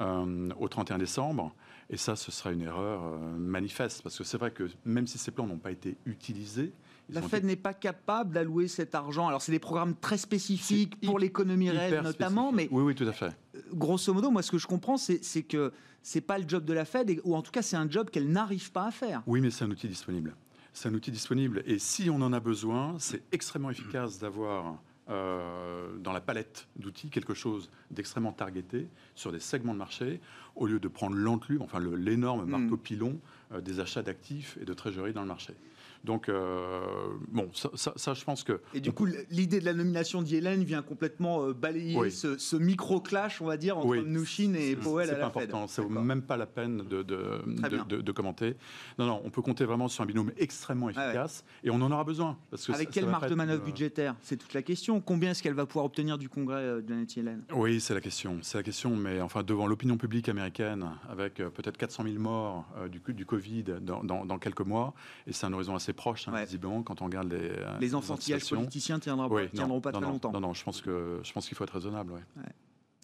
[0.00, 1.54] euh, au 31 décembre.
[1.90, 5.16] Et ça, ce sera une erreur euh, manifeste, parce que c'est vrai que même si
[5.16, 6.72] ces plans n'ont pas été utilisés,
[7.10, 9.28] la Fed n'est pas capable d'allouer cet argent.
[9.28, 12.52] Alors, c'est des programmes très spécifiques pour l'économie réelle, notamment.
[12.52, 13.34] Mais oui, oui, tout à fait.
[13.72, 15.72] Grosso modo, moi, ce que je comprends, c'est que
[16.02, 18.30] c'est pas le job de la Fed, ou en tout cas, c'est un job qu'elle
[18.30, 19.22] n'arrive pas à faire.
[19.26, 20.36] Oui, mais c'est un outil disponible.
[20.74, 21.62] C'est un outil disponible.
[21.64, 27.08] Et si on en a besoin, c'est extrêmement efficace d'avoir euh, dans la palette d'outils
[27.08, 30.20] quelque chose d'extrêmement targeté sur des segments de marché,
[30.54, 33.18] au lieu de prendre l'enclume, enfin l'énorme marteau pilon
[33.52, 35.54] euh, des achats d'actifs et de trésorerie dans le marché.
[36.04, 36.80] Donc, euh,
[37.28, 38.60] bon, ça, je pense que.
[38.74, 43.46] Et du coup, l'idée de la nomination d'Yellen vient complètement euh, balayer ce, micro-clash, on
[43.46, 44.56] va dire, entre oui.
[44.56, 45.42] et Powell à la Fed.
[45.42, 48.56] C'est pas important, ça vaut même pas la peine de, de, commenter.
[48.98, 51.90] Non, non, on peut compter vraiment sur un binôme extrêmement ah efficace et on en
[51.90, 52.38] aura besoin.
[52.50, 54.14] Parce que Avec quelle marge de manœuvre euh, budgétaire?
[54.22, 55.00] C'est toute la question.
[55.00, 58.38] Combien est-ce qu'elle va pouvoir obtenir du Congrès de Janet Yellen Oui, c'est la question.
[58.42, 63.00] C'est la question, mais enfin, devant l'opinion publique américaine, avec peut-être 400 000 morts du,
[63.12, 64.94] du Covid dans, dans quelques mois,
[65.26, 67.50] et c'est un horizon assez proche, hein, visiblement, quand on regarde les.
[67.50, 70.32] Euh, les enfantillages politiciens tiendront, tiendront pas très longtemps.
[70.32, 72.14] Non, non, je pense que je pense qu'il faut être raisonnable.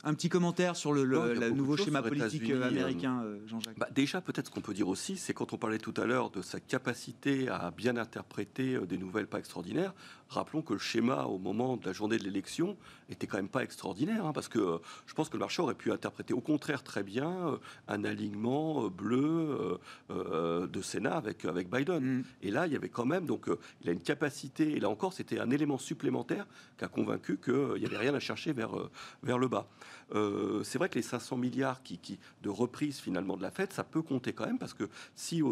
[0.07, 1.04] Un petit commentaire sur le,
[1.50, 3.78] nouveau schéma politique euh, américain, euh, Jean-Jacques.
[3.78, 6.30] Bah, déjà, peut-être ce qu'on peut dire aussi, c'est quand on parlait tout à l'heure
[6.30, 9.94] de sa capacité à bien interpréter des nouvelles pas extraordinaires.
[10.28, 12.76] Rappelons que le schéma au moment de la journée de l'élection
[13.08, 15.74] était quand même pas extraordinaire, hein, parce que euh, je pense que le marché aurait
[15.74, 17.56] pu interpréter au contraire très bien euh,
[17.88, 22.00] un alignement euh, bleu de Sénat avec, avec Biden.
[22.00, 22.24] Mm.
[22.42, 23.46] Et là, il y avait quand même, donc
[23.82, 26.46] il a une capacité, et là encore, c'était un élément supplémentaire
[26.78, 28.72] qui a convaincu qu'il n'y avait rien à chercher vers,
[29.22, 29.68] vers le bas.
[30.64, 33.85] C'est vrai que les 500 milliards qui, qui, de reprise finalement de la Fed, ça
[33.85, 35.42] peut compter quand même, parce que si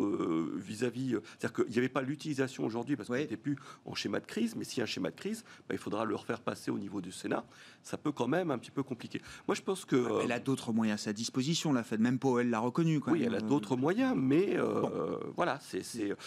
[0.57, 4.27] vis-à-vis, c'est-à-dire qu'il n'y avait pas l'utilisation aujourd'hui, parce qu'il n'était plus en schéma de
[4.27, 6.71] crise, mais s'il y a un schéma de crise, bah, il faudra le refaire passer
[6.71, 7.45] au niveau du Sénat.
[7.83, 9.21] Ça peut quand même un petit peu compliqué.
[9.49, 10.23] Moi, je pense que.
[10.23, 12.01] Elle a d'autres moyens à sa disposition, la Fed.
[12.01, 13.01] Même Powell l'a reconnu.
[13.01, 15.83] Quand oui, elle a d'autres moyens, mais euh, voilà, c'est.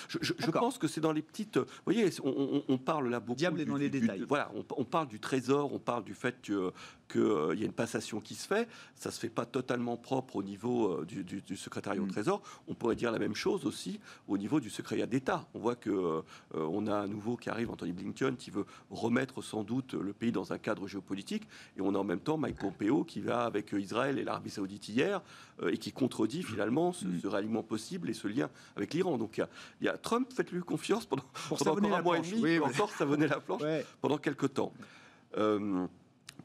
[0.08, 1.58] Je, pense que c'est dans les petites.
[1.58, 3.38] Vous voyez, on, parle là beaucoup.
[3.38, 4.26] Diable est dans les détails.
[4.28, 6.71] voilà, on, parle du trésor, on parle du fait que
[7.08, 8.68] qu'il euh, y a une passation qui se fait.
[8.96, 12.12] Ça se fait pas totalement propre au niveau euh, du, secrétariat au mm.
[12.12, 12.41] Trésor.
[12.68, 15.48] On pourrait dire la même chose aussi au niveau du secrétariat d'État.
[15.54, 19.63] On voit que on a un nouveau qui arrive, Anthony Blinken, qui veut remettre sans
[19.63, 21.48] doute le pays dans un cadre géopolitique.
[21.78, 24.88] Et on a en même temps Mike Pompeo qui va avec Israël et l'Arabie Saoudite
[24.89, 25.22] hier
[25.62, 29.18] euh, et qui contredit finalement ce, ce ralliement possible et ce lien avec l'Iran.
[29.18, 29.41] Donc
[29.82, 33.28] il y, a, Trump, faites-lui confiance pendant, encore un mois et demi, oui, encore savonner
[33.28, 33.62] la planche
[34.02, 34.74] pendant quelques temps.
[35.38, 35.88] Euh,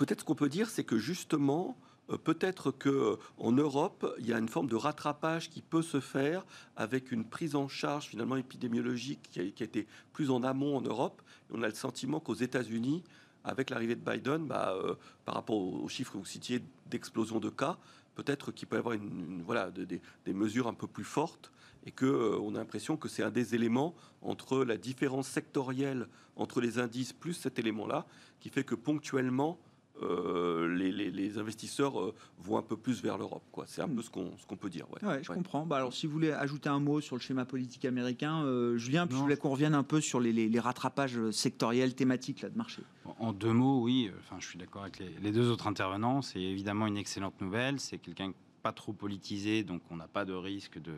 [0.01, 1.77] peut-être ce qu'on peut dire, c'est que justement,
[2.09, 6.01] euh, peut-être que en Europe, il y a une forme de rattrapage qui peut se
[6.01, 10.81] faire avec une prise en charge finalement épidémiologique qui a, été plus en amont en
[10.81, 11.21] Europe.
[11.53, 13.05] On a le sentiment qu'aux États-Unis,
[13.45, 14.95] avec l'arrivée de Biden, bah, euh,
[15.27, 17.77] par rapport aux chiffres que vous citiez d'explosion de cas,
[18.15, 21.53] peut-être qu'il peut y avoir des mesures un peu plus fortes
[21.85, 26.09] et qu'on euh, on a l'impression que c'est un des éléments entre la différence sectorielle
[26.37, 28.07] entre les indices plus cet élément-là
[28.41, 29.59] qui fait que ponctuellement,
[30.03, 33.43] euh, les, investisseurs euh, vont un peu plus vers l'Europe.
[33.67, 34.87] C'est un peu ce qu'on, ce qu'on peut dire.
[35.03, 35.23] Ouais.
[35.23, 35.67] je comprends.
[35.67, 39.07] Bah, alors, si vous voulez ajouter un mot sur le schéma politique américain, euh, Julien,
[39.07, 42.83] puis je voulais qu'on revienne un peu sur les, rattrapages sectoriels, thématiques là, de marché.
[43.19, 44.11] En deux mots, oui.
[44.21, 46.23] Enfin, je suis d'accord avec les, les deux autres intervenants.
[46.23, 47.79] C'est évidemment une excellente nouvelle.
[47.79, 50.95] C'est quelqu'un pas trop politisé, donc on n'a pas de risque de,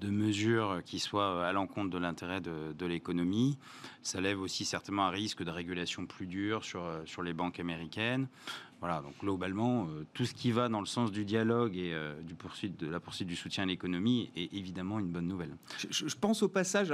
[0.00, 3.58] de mesures qui soient à l'encontre de l'intérêt de, l'économie.
[4.02, 8.28] Ça lève aussi certainement un risque de régulation plus dure sur, sur les banques américaines.
[8.80, 12.20] Voilà, donc globalement, euh, tout ce qui va dans le sens du dialogue et euh,
[12.22, 15.56] du poursuite, de la poursuite du soutien à l'économie est évidemment une bonne nouvelle.
[15.90, 16.92] Je, pense au passage,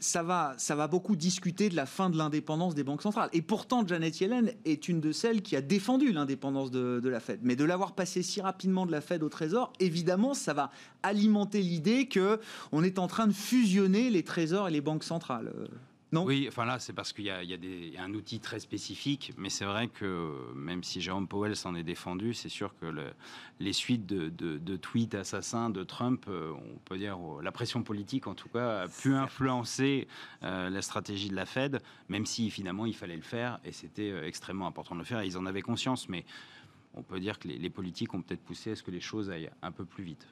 [0.00, 3.30] ça va, ça va beaucoup discuter de la fin de l'indépendance des banques centrales.
[3.32, 7.40] Et pourtant, Janet Yellen est une de celles qui a défendu l'indépendance de, la Fed.
[7.42, 10.70] Mais de l'avoir passé si rapidement de la Fed au Trésor, évidemment, ça va
[11.02, 12.40] alimenter l'idée que
[12.72, 15.52] on est en train de fusionner les trésors et les banques centrales.
[16.12, 19.88] Oui, enfin là, c'est parce qu'il y, a un outil très spécifique, mais c'est vrai
[19.88, 22.86] que même si Jérôme Powell s'en est défendu, c'est sûr que
[23.60, 28.26] les suites de, tweets assassins de Trump, euh, on peut dire oh, la pression politique
[28.26, 30.08] en tout cas, a pu influencer
[30.42, 34.10] euh, la stratégie de la Fed, même si finalement il fallait le faire et c'était
[34.10, 35.20] euh, extrêmement important de le faire.
[35.20, 36.24] Et ils en avaient conscience, mais
[36.94, 39.30] on peut dire que les, les politiques ont peut-être poussé à ce que les choses
[39.30, 40.26] aillent un peu plus vite.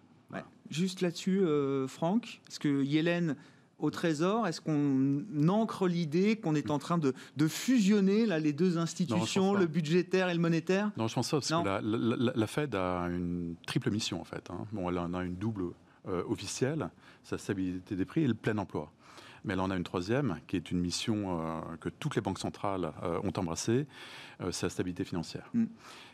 [0.71, 1.41] Juste là-dessus,
[1.87, 3.37] Franck, est-ce que Yellen
[3.79, 4.47] au Trésor?
[4.47, 7.13] Est-ce qu'on ancre l'idée qu'on est en train de,
[7.49, 10.91] fusionner là, les deux institutions, le budgétaire et le monétaire?
[10.97, 14.51] Non, je pense pas, parce que la, Fed a une triple mission en fait.
[14.51, 14.67] Hein.
[14.73, 15.65] Bon, elle en a une double
[16.09, 16.91] euh, officielle,
[17.25, 18.93] sa stabilité des prix et le plein emploi.
[19.45, 22.39] Mais elle en a une troisième, qui est une mission euh, que toutes les banques
[22.39, 23.87] centrales euh, ont embrassée,
[24.51, 25.51] c'est la stabilité financière.
[25.55, 25.65] Mm.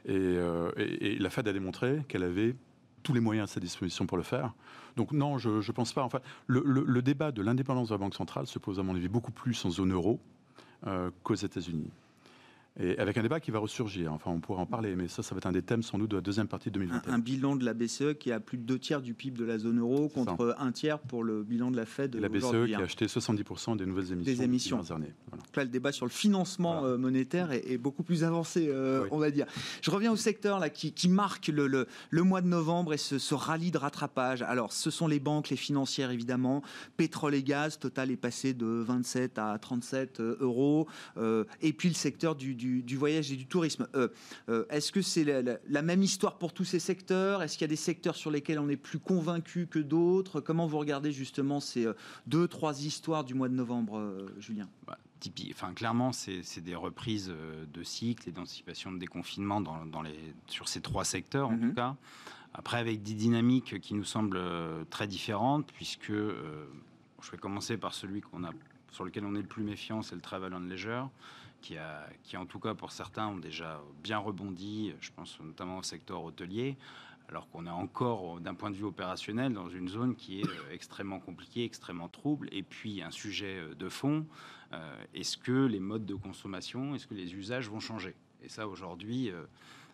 [0.06, 2.54] et, la Fed a démontré qu'elle avait
[3.02, 4.52] tous les moyens à sa disposition pour le faire.
[4.96, 6.02] Donc non, je ne pense pas.
[6.02, 9.32] Enfin, le, débat de l'indépendance de la Banque centrale se pose à mon avis beaucoup
[9.32, 10.20] plus en zone euro
[10.86, 11.90] euh, qu'aux États-Unis.
[12.80, 15.34] Et avec un débat qui va ressurgir, enfin on pourra en parler, mais ça, ça
[15.34, 17.12] va être un des thèmes sans doute de la deuxième partie de 2021.
[17.12, 19.58] Un, bilan de la BCE qui a plus de deux tiers du PIB de la
[19.58, 22.14] zone euro contre un tiers pour le bilan de la Fed.
[22.14, 24.32] Et la BCE qui a acheté 70% des nouvelles émissions.
[24.32, 24.80] Des émissions.
[24.80, 25.14] Des années.
[25.54, 29.30] Là, le débat sur le financement euh, monétaire est, beaucoup plus avancé, euh, on va
[29.30, 29.46] dire.
[29.82, 33.34] Je reviens au secteur là, qui, marque le, le, mois de novembre et ce, ce,
[33.34, 34.42] rallye de rattrapage.
[34.42, 36.62] Alors, ce sont les banques, les financières évidemment,
[36.96, 40.86] pétrole et gaz, total est passé de 27 à 37 euh, euros.
[41.60, 42.61] et puis le secteur du du,
[42.96, 43.88] voyage et du tourisme.
[43.94, 44.08] Euh,
[44.48, 47.42] euh, est-ce que c'est la, même histoire pour tous ces secteurs?
[47.42, 50.40] Est-ce qu'il y a des secteurs sur lesquels on est plus convaincu que d'autres?
[50.40, 51.94] Comment vous regardez justement ces euh,
[52.26, 54.68] deux, trois histoires du mois de novembre, Julien?
[54.86, 54.98] Bah,
[55.52, 57.32] Enfin, clairement, c'est des reprises
[57.72, 61.68] de cycles et d'anticipation de déconfinement dans, les, sur ces trois secteurs, en mhm.
[61.68, 61.94] tout cas.
[62.54, 64.42] Après, avec des dynamiques qui nous semblent
[64.90, 68.50] très différentes, puisque je vais commencer par celui qu'on a,
[68.90, 71.08] sur lequel on est le plus méfiant, c'est le travel and leisure
[71.62, 76.22] qui, en tout cas pour certains ont déjà bien rebondi, je pense notamment au secteur
[76.22, 76.76] hôtelier,
[77.32, 80.72] alors qu'on est encore d'un point de vue opérationnel dans une zone qui est euh,
[80.72, 84.26] extrêmement compliquée, extrêmement trouble, et puis un sujet euh, de fond,
[84.74, 88.14] euh, est-ce que les modes de consommation, est-ce que les usages vont changer?
[88.42, 89.30] Et ça aujourd'hui,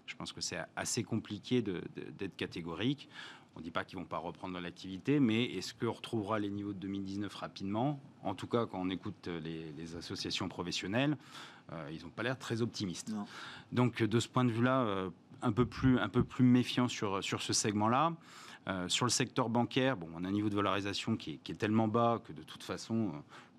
[0.06, 3.10] je pense que c'est assez compliqué d'être catégorique.
[3.58, 6.72] On ne dit pas qu'ils vont pas reprendre l'activité, mais est-ce qu'on retrouvera les niveaux
[6.72, 8.00] de 2019 rapidement?
[8.22, 11.16] En tout cas, quand on écoute les associations professionnelles,
[11.72, 13.12] euh, ils n'ont pas l'air très optimistes.
[13.72, 15.10] Donc de ce point de vue-là, euh,
[15.42, 18.12] un, peu plus, un peu plus méfiant sur, sur ce segment-là.
[18.68, 21.88] Euh, sur le secteur bancaire, bon, on a un niveau de valorisation qui est, tellement
[21.88, 23.12] bas que de toute façon,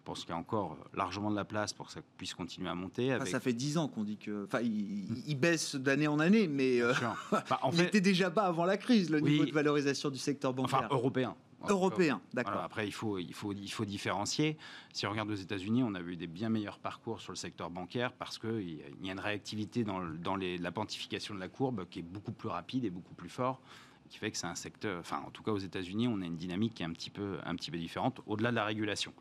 [0.09, 2.73] pense qu'il y a encore largement de la place pour que ça puisse continuer à
[2.73, 3.15] monter.
[3.25, 6.81] ça fait dix ans qu'on dit que, enfin, il, baisse d'année en année, mais
[7.31, 10.53] bah, en il était déjà bas avant la crise le niveau de valorisation du secteur
[10.53, 10.79] bancaire.
[10.79, 11.35] Enfin, européen.
[11.67, 12.61] Européen, d'accord.
[12.61, 14.57] après, il faut, il, faut, il faut différencier.
[14.93, 17.69] Si on regarde aux États-Unis, on a vu des bien meilleurs parcours sur le secteur
[17.69, 21.85] bancaire parce qu'il y a une réactivité dans, dans les, la quantification de la courbe
[21.89, 23.61] qui est beaucoup plus rapide et beaucoup plus fort
[24.09, 26.37] qui fait que c'est un secteur, enfin en tout cas aux États-Unis, on a une
[26.37, 29.13] dynamique qui est un petit peu, un petit peu différente au-delà de la régulation.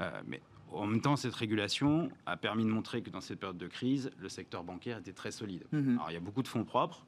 [0.00, 0.40] Euh, mais
[0.72, 4.10] en même temps, cette régulation a permis de montrer que dans cette période de crise,
[4.18, 5.64] le secteur bancaire était très solide.
[5.72, 5.96] Mhm.
[5.96, 7.04] Alors, il y a beaucoup de fonds propres.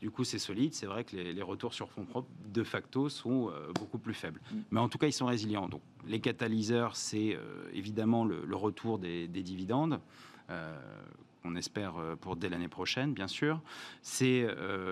[0.00, 0.74] Du coup, c'est solide.
[0.74, 4.40] C'est vrai que les, retours sur fonds propres, de facto, sont euh, beaucoup plus faibles.
[4.50, 4.62] Mhm.
[4.72, 5.68] Mais en tout cas, ils sont résilients.
[5.68, 10.00] Donc, les catalyseurs, c'est euh, évidemment le, retour des, dividendes.
[10.50, 10.76] Euh,
[11.44, 13.60] on espère pour dès l'année prochaine, bien sûr.
[14.02, 14.46] C'est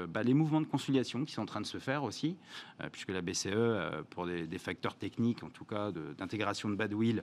[0.08, 2.36] bah, les mouvements de conciliation qui sont en train de se faire aussi,
[2.92, 7.22] puisque la BCE, pour des, des, facteurs techniques, en tout cas d'intégration de, badwill,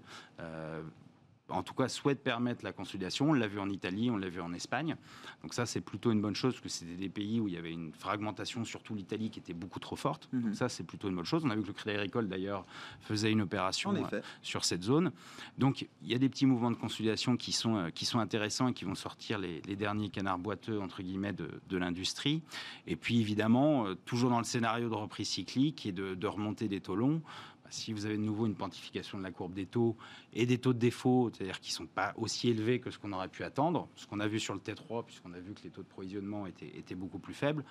[1.49, 3.29] en tout cas, souhaite permettre la consolidation.
[3.29, 4.95] On l'a vu en Italie, on l'a vu en Espagne.
[5.41, 7.57] Donc ça, c'est plutôt une bonne chose, parce que c'était des pays où il y
[7.57, 10.29] avait une fragmentation, surtout l'Italie, qui était beaucoup trop forte.
[10.33, 10.53] Donc mhm.
[10.53, 11.43] ça, c'est plutôt une bonne chose.
[11.45, 12.65] On a vu que le Crédit Agricole, d'ailleurs,
[13.01, 15.11] faisait une opération euh, sur cette zone.
[15.57, 18.67] Donc il y a des petits mouvements de consolidation qui sont, euh, qui sont intéressants
[18.67, 22.41] et qui vont sortir les, derniers canards boiteux, entre guillemets, de, l'industrie.
[22.87, 26.67] Et puis, évidemment, euh, toujours dans le scénario de reprise cyclique et de, de remontée
[26.67, 27.21] des taux longs,
[27.69, 29.95] si vous avez de nouveau une quantification de la courbe des taux
[30.33, 33.13] et des taux de défaut, c'est-à-dire qui ne sont pas aussi élevés que ce qu'on
[33.13, 35.69] aurait pu attendre, ce qu'on a vu sur le T3, puisqu'on a vu que les
[35.69, 37.63] taux de provisionnement étaient, beaucoup plus faibles,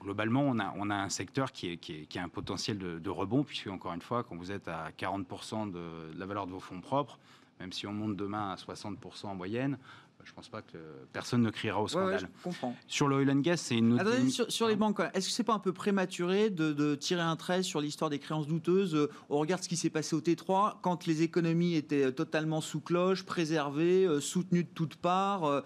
[0.00, 0.58] globalement, on
[0.90, 1.78] a, un secteur qui,
[2.16, 6.18] a un potentiel de, rebond, puisque, encore une fois, quand vous êtes à 40% de
[6.18, 7.18] la valeur de vos fonds propres,
[7.60, 9.78] même si on monte demain à 60% en moyenne,
[10.26, 10.76] je ne pense pas que
[11.12, 12.18] personne ne criera au scandale.
[12.18, 12.74] je comprends.
[12.88, 14.50] Sur le oil and gas, c'est une autre.
[14.50, 17.80] sur, les banques, est-ce que c'est pas un peu prématuré de, tirer un trait sur
[17.80, 18.96] l'histoire des créances douteuses?
[18.96, 22.60] Euh, au regard de ce qui s'est passé au T3 quand les économies étaient totalement
[22.60, 25.60] sous cloche, préservées, euh, soutenues de toutes parts euh,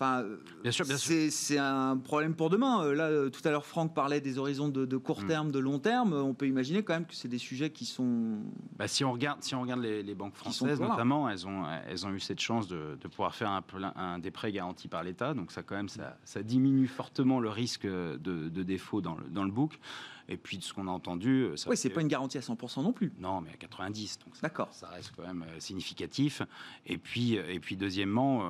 [0.00, 0.24] Enfin,
[0.62, 2.84] bien sûr, bien c'est un problème pour demain.
[2.84, 5.26] Euh, là, euh, tout à l'heure, Franck parlait des horizons de, court mm.
[5.26, 6.12] terme, de long terme.
[6.12, 8.38] On peut imaginer quand même que c'est des sujets qui sont.
[8.76, 12.10] Bah, si on regarde, si on regarde les, banques françaises, notamment, elles ont, elles ont
[12.10, 13.64] eu cette chance de, pouvoir faire un,
[13.96, 15.34] un, des prêts garantis par l'État.
[15.34, 19.42] Donc ça, quand même, ça, ça, diminue fortement le risque de, défaut dans le, dans
[19.42, 19.80] le book.
[20.28, 22.42] Et puis de ce qu'on a entendu, euh, ça oui, c'est pas une garantie à
[22.42, 23.12] 100% non plus.
[23.18, 24.20] Non, mais à 90.
[24.24, 26.42] Donc ça, reste quand même significatif.
[26.86, 28.42] Et puis, et puis deuxièmement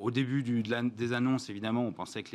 [0.00, 2.34] au début des annonces, évidemment, on pensait que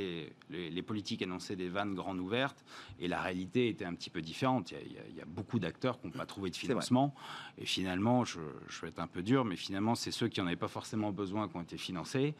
[0.51, 2.63] les, politiques annonçaient des vannes grandes ouvertes,
[2.99, 4.71] et la réalité était un petit peu différente.
[4.71, 7.15] Il y a, beaucoup d'acteurs qui n'ont pas trouvé de financement,
[7.57, 8.39] et finalement, je,
[8.81, 11.49] vais être un peu dur, mais finalement, c'est ceux qui n'en avaient pas forcément besoin
[11.49, 12.35] qui ont été financés,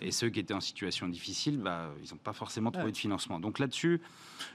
[0.00, 3.38] et ceux qui étaient en situation difficile, bah, ils n'ont pas forcément trouvé de financement.
[3.38, 4.00] Donc là-dessus,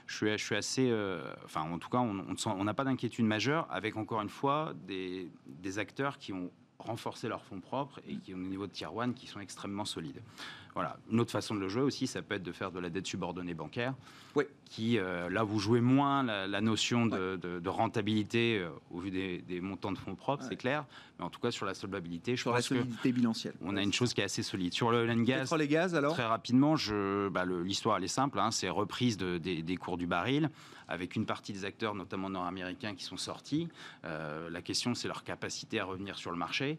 [0.06, 3.68] je suis, je suis assez, euh, enfin, en tout cas, on n'a pas d'inquiétude majeure,
[3.70, 6.50] avec encore une fois des, des acteurs qui ont
[6.86, 10.22] renforcer leurs fonds propres et qui, au niveau de Tier 1, qui sont extrêmement solides.
[10.76, 10.98] Voilà.
[11.10, 13.06] Une autre façon de le jouer aussi, ça peut être de faire de la dette
[13.06, 13.94] subordonnée bancaire.
[14.34, 14.44] Oui.
[14.66, 19.90] Qui, euh, là, vous jouez moins la, notion de, rentabilité euh, au vu des, montants
[19.90, 20.84] de fonds propres, c'est clair.
[21.18, 23.54] Mais en tout cas, sur la solvabilité, je sur la solidité bilancielle.
[23.62, 24.74] On a une chose qui est assez solide.
[24.74, 26.12] Sur le oil gaz, les gaz, alors?
[26.12, 26.74] très rapidement,
[27.30, 28.38] bah, l'histoire, elle est simple.
[28.38, 30.50] Hein, c'est reprise des, des cours du baril
[30.88, 33.68] avec une partie des acteurs, notamment nord-américains, qui sont sortis.
[34.04, 36.78] Euh, la question, c'est leur capacité à revenir sur le marché.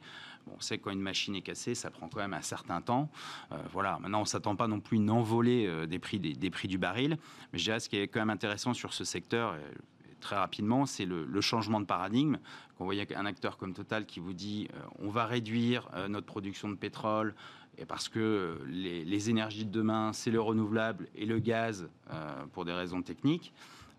[0.55, 3.09] On sait que quand une machine est cassée, ça prend quand même un certain temps.
[3.71, 6.77] voilà Maintenant, on s'attend pas non plus une envolée euh, des prix, des, prix du
[6.77, 7.17] baril.
[7.51, 9.55] Mais je dirais ce qui est quand même intéressant sur ce secteur,
[10.19, 12.37] très rapidement, c'est le, changement de paradigme.
[12.77, 16.07] Quand vous voyez un acteur comme Total qui vous dit euh, on va réduire euh,
[16.07, 17.35] notre production de pétrole,
[17.77, 21.87] et parce que les, énergies de demain, c'est le renouvelable et le gaz
[22.53, 23.53] pour des raisons techniques.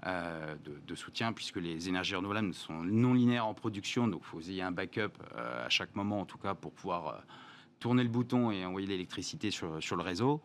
[0.05, 4.63] De, soutien, puisque les énergies renouvelables sont non linéaires en production, donc il faut y
[4.63, 7.23] un backup à chaque moment, en tout cas, pour pouvoir
[7.81, 10.41] tourner le bouton et envoyer l'électricité sur, sur le réseau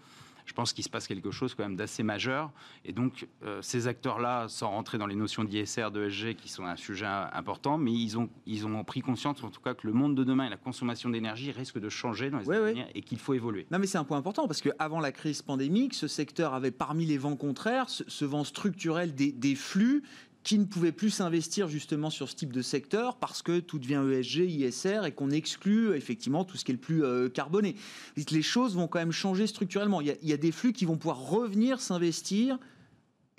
[0.45, 2.51] je pense qu'il se passe quelque chose quand même d'assez majeur.
[2.85, 6.75] Et donc, euh, ces acteurs-là, sans rentrer dans les notions d'ISR, d'ESG, qui sont un
[6.75, 10.15] sujet important, mais ils ont, ils ont pris conscience, en tout cas, que le monde
[10.15, 13.01] de demain et la consommation d'énergie risquent de changer dans les années à venir et
[13.01, 13.65] qu'il faut évoluer.
[13.71, 17.05] Non, mais c'est un point important, parce qu'avant la crise pandémique, ce secteur avait parmi
[17.05, 20.03] les vents contraires ce, vent structurel des, des flux
[20.43, 24.03] qui ne pouvaient plus s'investir justement sur ce type de secteur parce que tout devient
[24.11, 27.75] ESG, ISR et qu'on exclut effectivement tout ce qui est le plus euh, carboné.
[28.31, 30.01] Les choses vont quand même changer structurellement.
[30.01, 32.59] Il y, a, des flux qui vont pouvoir revenir s'investir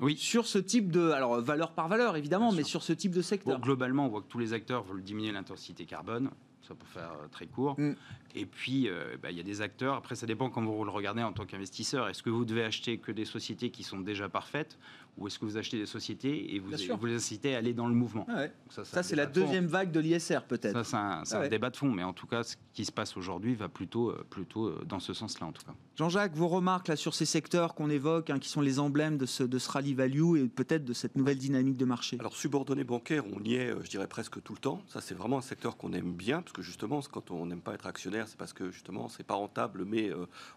[0.00, 0.16] oui.
[0.16, 3.60] sur ce type de, alors valeur par valeur évidemment, mais sur ce type de secteur.
[3.60, 6.30] globalement, on voit que tous les acteurs veulent diminuer l'intensité carbone,
[6.66, 7.78] ça peut faire euh, très court.
[7.78, 7.92] Mm.
[8.34, 10.90] Et puis, euh, bah, il y a des acteurs, après ça dépend quand vous le
[10.90, 14.28] regardez en tant qu'investisseur, est-ce que vous devez acheter que des sociétés qui sont déjà
[14.28, 14.76] parfaites
[15.16, 17.86] ou est-ce que vous achetez des sociétés et vous, vous les incitez à aller dans
[17.86, 18.26] le mouvement?
[18.28, 18.46] Ah
[18.82, 20.84] Ça, c'est la deuxième vague de l'ISR peut-être.
[20.84, 23.16] Ça, c'est un, ah débat de fond, mais en tout cas, ce qui se passe
[23.16, 25.72] aujourd'hui va plutôt, euh, plutôt euh, dans ce sens-là, en tout cas.
[25.96, 29.26] Jean-Jacques, vos remarques là, sur ces secteurs qu'on évoque, hein, qui sont les emblèmes de
[29.26, 32.16] ce, de ce rally value et peut-être de cette nouvelle dynamique de marché?
[32.18, 34.82] Alors, subordonné bancaire, on y est, je dirais, presque tout le temps.
[34.88, 37.74] Ça, c'est vraiment un secteur qu'on aime bien, parce que justement, quand on n'aime pas
[37.74, 40.10] être actionnaire, c'est parce que justement, c'est pas rentable, mais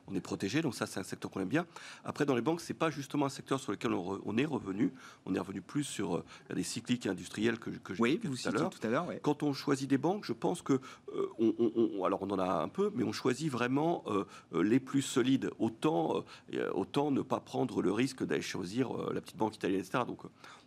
[0.07, 0.61] on est protégé.
[0.61, 1.65] Donc, ça, c'est un secteur qu'on aime bien.
[2.03, 4.91] Après, dans les banques, c'est pas justement un secteur sur lequel on, on est revenu
[5.25, 8.69] on est revenu plus sur les euh, cycliques industriels que, que j'ai tout à l'heure.
[8.69, 10.79] Tout à l'heure Quand on choisit des banques, je pense que
[11.13, 15.01] euh, on, alors on en a un peu, mais on choisit vraiment euh, les plus
[15.01, 15.51] solides.
[15.59, 16.23] Autant,
[16.73, 20.03] autant ne pas prendre le risque d'aller choisir la petite banque italienne, etc.
[20.07, 20.19] Donc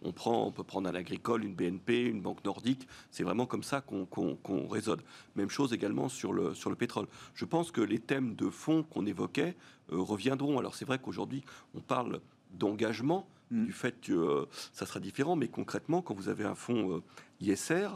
[0.02, 2.86] on prend, on peut prendre un agricole, une BNP, une banque nordique.
[3.10, 5.00] C'est vraiment comme ça qu'on qu raisonne.
[5.36, 6.89] Même chose également sur le sur le pétrole.
[7.34, 9.56] Je pense que les thèmes de fond qu'on évoquait
[9.88, 10.58] reviendront.
[10.58, 11.42] Alors c'est vrai qu'aujourd'hui
[11.74, 12.20] on parle
[12.52, 13.64] d'engagement Mm.
[13.66, 15.36] du fait que euh, ça sera différent.
[15.36, 17.02] Mais concrètement, quand vous avez un fonds euh,
[17.40, 17.88] ISR,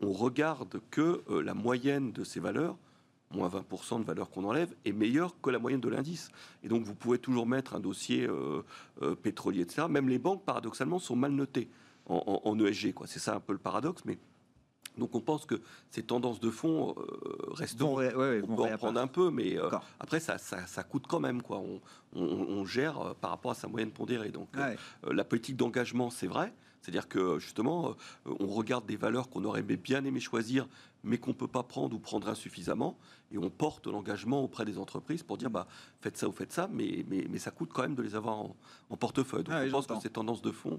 [0.00, 2.76] on regarde que euh, la moyenne de ces valeurs,
[3.30, 6.30] moins 20% de valeur qu'on enlève, est meilleure que la moyenne de l'indice.
[6.62, 8.28] Et donc vous pouvez toujours mettre un dossier
[9.22, 9.86] pétrolier, etc.
[9.88, 11.70] Même les banques, paradoxalement, sont mal notées
[12.04, 12.92] en, en ESG.
[13.06, 14.18] C'est ça un peu le paradoxe, mais
[14.98, 17.80] donc on pense que ces tendances de fond euh, restent.
[17.82, 21.62] on peut en prendre un peu, mais euh, après ça, ça, coûte quand même quoi.
[22.14, 24.30] On, gère euh, par rapport à sa moyenne pondérée.
[24.30, 24.48] Donc
[25.02, 26.52] la politique d'engagement, c'est vrai.
[26.80, 27.94] C'est-à-dire que justement,
[28.26, 30.66] on regarde des valeurs qu'on aurait bien aimé choisir,
[31.04, 32.98] mais qu'on ne peut pas prendre ou prendre insuffisamment.
[33.32, 35.66] Et on porte l'engagement auprès des entreprises pour dire bah,
[36.00, 38.38] faites ça ou faites ça, mais, mais, mais ça coûte quand même de les avoir
[38.38, 38.56] en,
[39.00, 39.44] portefeuille.
[39.44, 40.78] Donc je pense que ces tendances de fond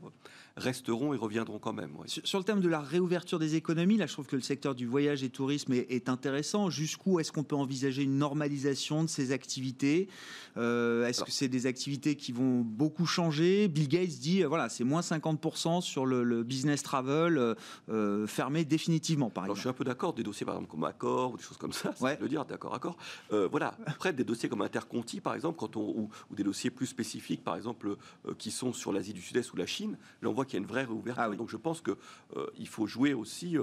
[0.56, 1.92] resteront et reviendront quand même.
[2.06, 4.86] Sur, le thème de la réouverture des économies, là je trouve que le secteur du
[4.86, 6.70] voyage et tourisme est, intéressant.
[6.70, 10.10] Jusqu'où est-ce qu'on peut envisager une normalisation de ces activités?
[10.58, 13.68] Euh, Est-ce que c'est des activités qui vont beaucoup changer?
[13.68, 17.56] Bill Gates dit euh, voilà, c'est moins 50% sur le, business travel
[17.89, 19.58] euh, fermé définitivement, par exemple.
[19.58, 21.74] je suis un peu d'accord des dossiers par exemple comme Accor ou des choses comme
[21.74, 22.18] ça, ouais.
[22.22, 22.98] le dire, d'accord, Accor.
[23.32, 23.78] Euh, voilà.
[23.86, 27.56] Après, des dossiers comme Interconti, par exemple, quand on, ou, des dossiers plus spécifiques, par
[27.56, 30.56] exemple, euh, qui sont sur l'Asie du Sud-Est ou la Chine, là on voit qu'il
[30.56, 31.24] y a une vraie réouverture.
[31.24, 31.96] Ah Donc je pense qu'il
[32.38, 33.58] euh, il faut jouer aussi,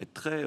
[0.00, 0.44] être très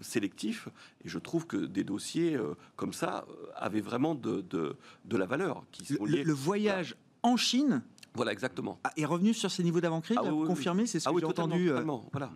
[0.00, 0.68] sélectif.
[1.04, 2.38] Et je trouve que des dossiers
[2.76, 5.64] comme ça avaient vraiment de, de, la valeur.
[5.72, 7.82] Qui le, le, voyage en Chine
[8.14, 8.80] voilà, exactement.
[8.82, 11.26] Ah, est revenu sur ces niveaux d'avant-crise, ah, oui, confirmé, c'est ce ah que j'ai
[11.26, 11.70] entendu.
[12.10, 12.32] Voilà.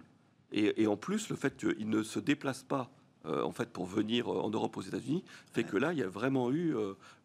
[0.53, 2.91] Et, en plus, le fait qu'il ne se déplace pas
[3.25, 6.51] en fait, pour venir en Europe aux États-Unis, fait que là, il y a vraiment
[6.51, 6.75] eu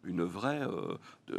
[0.04, 0.62] une vraie,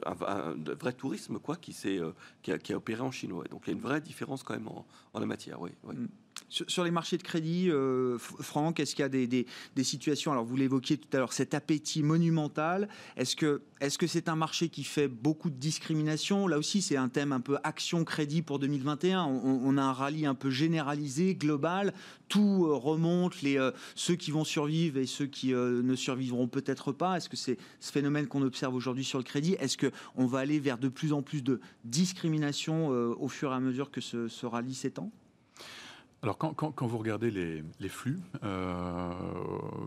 [0.06, 2.00] un, vrai tourisme quoi, qui, s'est,
[2.42, 3.46] qui, a, opéré en chinois.
[3.50, 4.86] Donc il y a une vraie différence quand même en,
[5.20, 5.62] la matière.
[5.62, 6.08] Oui, mm.
[6.50, 9.46] Sur, les marchés de crédit, euh, Franck, est-ce qu'il y a des,
[9.84, 14.30] situations, alors vous l'évoquiez tout à l'heure, cet appétit monumental, est-ce que c'est -ce c'est
[14.30, 16.48] un marché qui fait beaucoup de discrimination?
[16.48, 19.24] Là aussi, c'est un thème un peu action-crédit pour 2021.
[19.24, 21.94] On, a un rallye un peu généralisé, global,
[22.30, 26.92] tout euh, remonte, les, euh, ceux qui vont survivre et ceux qui ne survivront peut-être
[26.92, 27.18] pas.
[27.18, 29.54] Est-ce que c'est ce phénomène qu'on observe aujourd'hui sur le crédit?
[29.60, 33.60] Est-ce qu'on va aller vers de plus en plus de discrimination au fur et à
[33.60, 35.12] mesure que ce, ce rallye s'étend?
[36.22, 39.14] Alors, quand, vous regardez les, flux euh,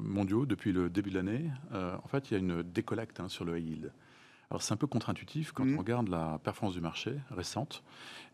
[0.01, 3.28] mondiaux depuis le début de l'année, euh, en fait, il y a une décollecte hein,
[3.28, 3.93] sur le high yield.
[4.51, 5.74] Alors, c'est un peu contre-intuitif quand mm.
[5.74, 7.83] on regarde la performance du marché récente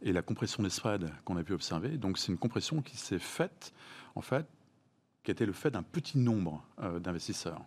[0.02, 1.98] et la compression des spreads qu'on a pu observer.
[1.98, 3.72] Donc, c'est une compression qui s'est faite,
[4.14, 4.46] en fait,
[5.24, 7.62] qui été le fait d'un petit nombre euh, d'investisseurs.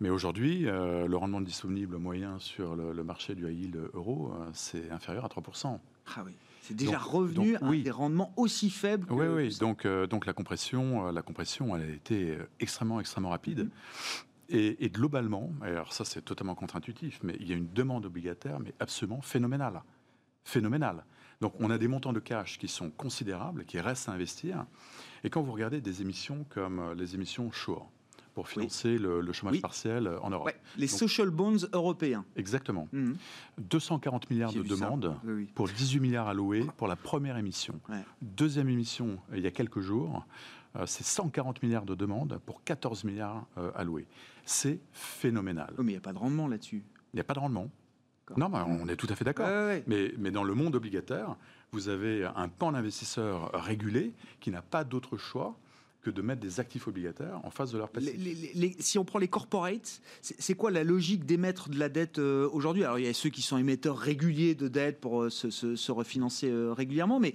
[0.00, 4.90] Mais aujourd'hui, le rendement disponible moyen sur le, le marché du high yield euro, c'est
[4.90, 5.78] inférieur à 3%.
[6.14, 6.32] Ah oui.
[6.66, 9.06] C'est déjà revenu à des rendements aussi faibles.
[9.10, 9.56] oui, oui.
[9.60, 13.60] Donc, euh, donc la compression, euh, la compression, elle a été euh, extrêmement, extrêmement rapide.
[13.60, 13.70] Mhm.
[14.48, 18.72] Et, globalement, alors ça c'est totalement contre-intuitif, mais il y a une demande obligataire, mais
[18.78, 19.82] absolument phénoménale.
[20.44, 21.04] Phénoménale.
[21.40, 24.64] Donc on a des montants de cash qui sont considérables, qui restent à investir.
[25.24, 27.90] Et quand vous regardez des émissions comme les émissions Shore,
[28.36, 30.52] pour financer le, chômage partiel en Europe.
[30.76, 32.22] les social bonds européens.
[32.36, 32.86] Exactement.
[33.56, 34.34] 240 mhm.
[34.36, 35.16] milliards de demandes
[35.54, 37.80] pour 18 milliards alloués pour la première émission.
[38.20, 40.26] Deuxième émission, il y a quelques jours,
[40.76, 44.06] euh, c'est 140 milliards de demandes pour 14 milliards euh, alloués.
[44.44, 45.72] C'est phénoménal.
[45.78, 46.84] mais il n'y a pas de rendement là-dessus.
[47.14, 47.70] Il n'y a pas de rendement.
[48.36, 49.48] Non, on est tout à fait d'accord.
[49.86, 51.36] mais, mais, dans le monde obligataire,
[51.72, 55.56] vous avez un pan d'investisseurs régulé qui n'a pas d'autre choix
[56.06, 58.14] que de mettre des actifs obligataires en face de leur passifs.
[58.78, 62.84] si on prend les corporates, c'est quoi la logique d'émettre de la dette euh, aujourd'hui?
[62.84, 66.48] Alors il y a ceux qui sont émetteurs réguliers de dette pour euh, se, refinancer
[66.48, 67.34] euh, régulièrement, mais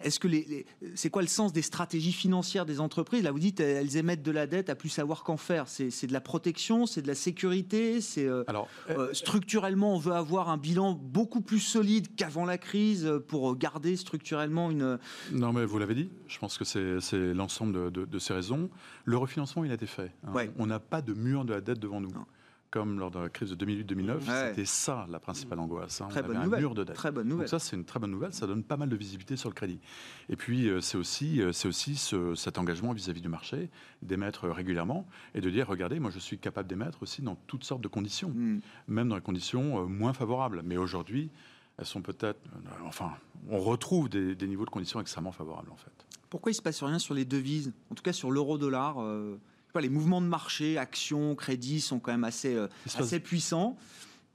[0.00, 3.24] est-ce que les, c'est quoi le sens des stratégies financières des entreprises?
[3.24, 5.66] Là vous dites elles émettent de la dette à plus savoir qu'en faire.
[5.66, 8.00] C'est de la protection, c'est de la sécurité.
[8.00, 8.68] C'est alors
[9.12, 14.70] structurellement on veut avoir un bilan beaucoup plus solide qu'avant la crise pour garder structurellement
[14.70, 15.00] une.
[15.32, 16.10] Non mais vous l'avez dit.
[16.28, 18.70] Je pense que c'est l'ensemble de de, ces raisons.
[19.04, 20.12] Le refinancement, il a été fait.
[20.26, 20.46] Hein.
[20.58, 22.12] On n'a pas de mur de la dette devant nous.
[22.74, 26.00] Comme lors de la crise de 2008-2009, c'était ça la principale angoisse.
[26.00, 26.08] Hein.
[26.10, 26.58] Très bonne nouvelle.
[26.58, 26.96] mur de dette.
[26.96, 27.44] Très bonne nouvelle.
[27.44, 28.32] Donc ça, c'est une très bonne nouvelle.
[28.32, 29.78] Ça donne pas mal de visibilité sur le crédit.
[30.28, 31.94] Et puis, euh, c'est aussi, euh, c'est aussi
[32.34, 33.70] cet engagement vis-à-vis du marché
[34.02, 37.80] d'émettre régulièrement et de dire, regardez, moi, je suis capable d'émettre aussi dans toutes sortes
[37.80, 38.58] de conditions, hmm.
[38.88, 40.62] même dans les conditions euh, moins favorables.
[40.64, 41.30] Mais aujourd'hui,
[41.78, 42.40] elles sont peut-être,
[42.84, 43.12] enfin,
[43.50, 46.03] on retrouve des, des niveaux de conditions extrêmement favorables, en fait.
[46.34, 49.38] Pourquoi il ne se passe rien sur les devises En tout cas sur l'euro-dollar euh,
[49.80, 52.66] les mouvements de marché, actions, crédits sont quand même assez, euh,
[52.98, 53.76] assez puissants.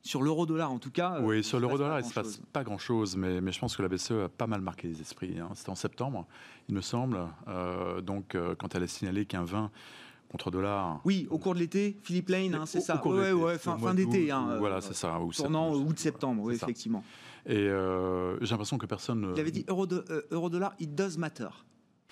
[0.01, 1.15] Sur l'euro-dollar, en tout cas.
[1.15, 3.81] Euh, oui, sur l'euro-dollar, il ne se passe pas grand-chose, mais, mais, je pense que
[3.81, 5.39] la BCE a pas mal marqué les esprits.
[5.39, 5.49] Hein.
[5.55, 6.25] C'était en septembre,
[6.69, 7.19] il me semble.
[8.01, 9.69] donc, quand elle a signalé qu'un 20
[10.29, 11.01] contre dollar.
[11.03, 13.05] Oui, au cours de l'été, Philippe Lane, hein, c'est ça.
[13.05, 14.31] Ouais, ouais, fin, fin d'été.
[14.31, 15.19] Hein, voilà, c'est ça.
[15.35, 17.03] tournant août-septembre, oui, effectivement.
[17.45, 17.67] Et
[18.39, 19.33] j'ai l'impression que personne.
[19.35, 21.49] Il avait dit euro-dollar, it does matter.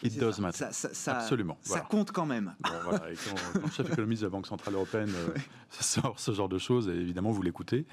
[0.04, 0.66] It does matter.
[0.72, 1.58] Ça, Absolument.
[1.62, 2.54] Ça compte quand même.
[2.84, 3.12] voilà.
[3.12, 5.34] Et quand, le chef économiste de la Banque Centrale Européenne euh,
[5.70, 7.86] sort ce genre de choses, et évidemment, vous l'écoutez.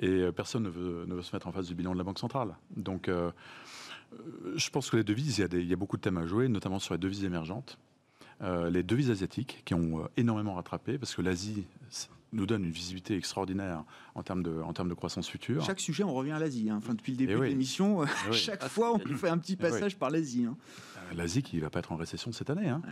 [0.00, 2.04] Et euh, personne ne veut, ne veut, se mettre en face du bilan de la
[2.04, 2.56] Banque Centrale.
[2.76, 3.30] Donc, euh,
[4.56, 6.26] je pense que les devises, il y, a il y, a beaucoup de thèmes à
[6.26, 7.78] jouer, notamment sur les devises émergentes.
[8.40, 11.66] les devises asiatiques qui ont énormément rattrapé, parce que l'Asie
[12.34, 13.84] nous donne une visibilité extraordinaire
[14.14, 15.64] en termes de, en termes de croissance future.
[15.64, 16.68] Chaque sujet, on revient à l'Asie.
[16.68, 16.76] Hein.
[16.78, 20.44] Enfin, depuis le début de l'émission, chaque fois, on fait un petit passage par l'Asie.
[20.44, 20.56] Hein.
[21.14, 22.68] L'Asie qui ne va pas être en récession cette année.
[22.68, 22.82] Hein.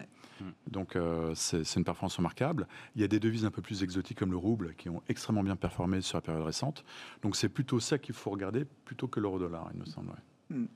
[0.69, 2.67] Donc, euh, c'est une performance remarquable.
[2.95, 5.43] Il y a des devises un peu plus exotiques comme le rouble qui ont extrêmement
[5.43, 6.85] bien performé sur la période récente.
[7.23, 10.13] Donc, c'est plutôt ça qu'il faut regarder plutôt que l'euro-dollar, il me semble.
[10.51, 10.67] Hmm.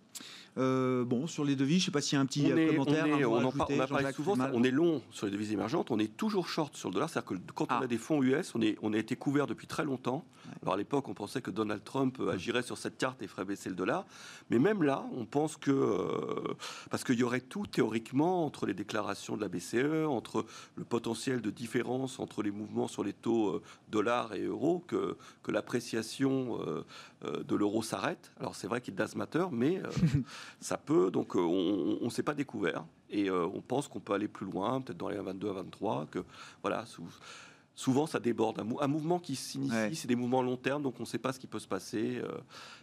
[0.58, 3.06] Euh, bon, sur les devises, je ne sais pas s'il y a un petit commentaire.
[3.06, 6.16] On, est, on, en, parle souvent, on est long sur les devises émergentes, on est
[6.16, 7.10] toujours short sur le dollar.
[7.10, 7.80] C'est-à-dire que quand on ah.
[7.82, 10.24] a des fonds US, on, est, on a été couvert depuis très longtemps.
[10.62, 13.44] Alors à l'époque, on pensait que Donald Trump euh, agirait sur cette carte et ferait
[13.44, 14.06] baisser le dollar.
[14.48, 15.70] Mais même là, on pense que.
[15.70, 16.54] Euh,
[16.90, 20.46] parce qu'il y aurait tout théoriquement entre les déclarations de la BCE, entre
[20.76, 23.60] le potentiel de différence entre les mouvements sur les taux
[23.90, 26.58] dollars et euros, que, que l'appréciation
[27.22, 28.30] de l'euro s'arrête.
[28.40, 29.82] Alors c'est vrai qu'il does matter, mais.
[30.60, 32.84] Ça peut, donc euh, on ne s'est pas découvert.
[33.10, 36.06] Et euh, on pense qu'on peut aller plus loin, peut-être dans les 22 à 23,
[36.10, 36.24] que
[36.62, 36.84] voilà,
[37.74, 38.60] souvent ça déborde.
[38.80, 41.38] Un, mouvement qui s'initie, c'est des mouvements long terme, donc on ne sait pas ce
[41.38, 42.18] qui peut se passer.
[42.18, 42.38] Euh,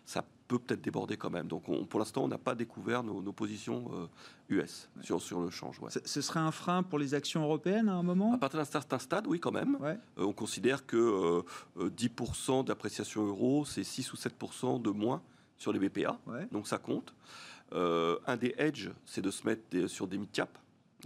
[0.05, 1.47] ça peut peut-être déborder quand même.
[1.47, 4.09] Donc pour l'instant, on n'a pas découvert nos, positions
[4.49, 5.79] US sur, sur le change.
[6.05, 8.33] Ce serait un frein pour les actions européennes à un moment?
[8.33, 9.77] À partir d'un certain stade, oui, quand même.
[9.83, 11.43] Euh, on considère que
[11.77, 15.21] 10% d'appréciation euro, c'est 6 ou 7% de moins
[15.63, 16.19] sur les BPA.
[16.51, 17.13] Donc ça compte.
[17.71, 20.57] un des edges, c'est de se mettre sur des mid-cap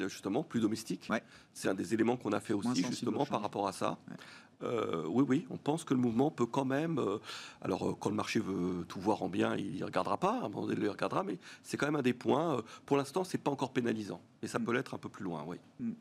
[0.08, 1.10] justement, plus domestique.
[1.53, 3.97] C'est un des éléments qu'on a fait aussi, justement, par rapport à ça.
[4.64, 6.97] Euh, oui, oui, on pense que le mouvement peut quand même.
[6.97, 7.20] Euh,
[7.62, 10.45] alors, euh, quand le marché veut tout voir en bien, il ne regardera pas, à
[10.45, 12.64] un moment donné, il le regardera, mais c'est quand même un des points.
[12.86, 14.64] pour l'instant, c'est pas encore pénalisant, mais ça mm.
[14.64, 15.58] peut l'être un peu plus loin, oui.
[15.80, 15.91] Mm.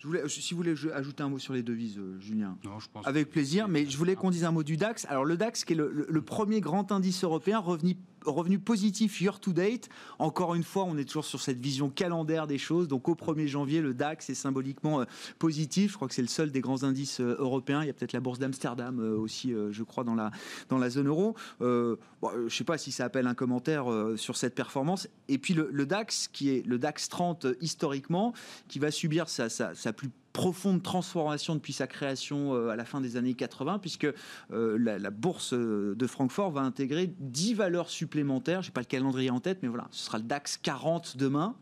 [0.00, 2.56] Je voulais, si vous voulez ajouter un mot sur les devises, Julien.
[2.64, 5.04] Non, je pense Avec plaisir, mais je voulais qu'on dise un mot du DAX.
[5.10, 9.38] Alors, le DAX, qui est le, le premier grand indice européen, revenu revenu positif year
[9.40, 9.88] to date.
[10.18, 12.88] Encore une fois, on est toujours sur cette vision calendaire des choses.
[12.88, 15.04] Donc au 1er janvier, le DAX est symboliquement euh,
[15.38, 15.92] positif.
[15.92, 17.82] Je crois que c'est le seul des grands indices euh, européens.
[17.82, 20.30] Il y a peut-être la bourse d'Amsterdam euh, aussi, je crois, dans la,
[20.68, 21.34] dans la zone euro.
[21.60, 25.08] je ne sais pas si ça appelle un commentaire sur cette performance.
[25.28, 28.32] Et puis le, DAX, qui est le DAX 30 historiquement,
[28.68, 32.84] qui va subir sa, sa, sa plus profonde transformation depuis sa création euh, à la
[32.84, 34.06] fin des années 80, puisque
[34.52, 38.62] euh, la, bourse euh, de Francfort va intégrer 10 valeurs supplémentaires.
[38.62, 41.54] Je n'ai pas le calendrier en tête, mais voilà, ce sera le DAX 40 demain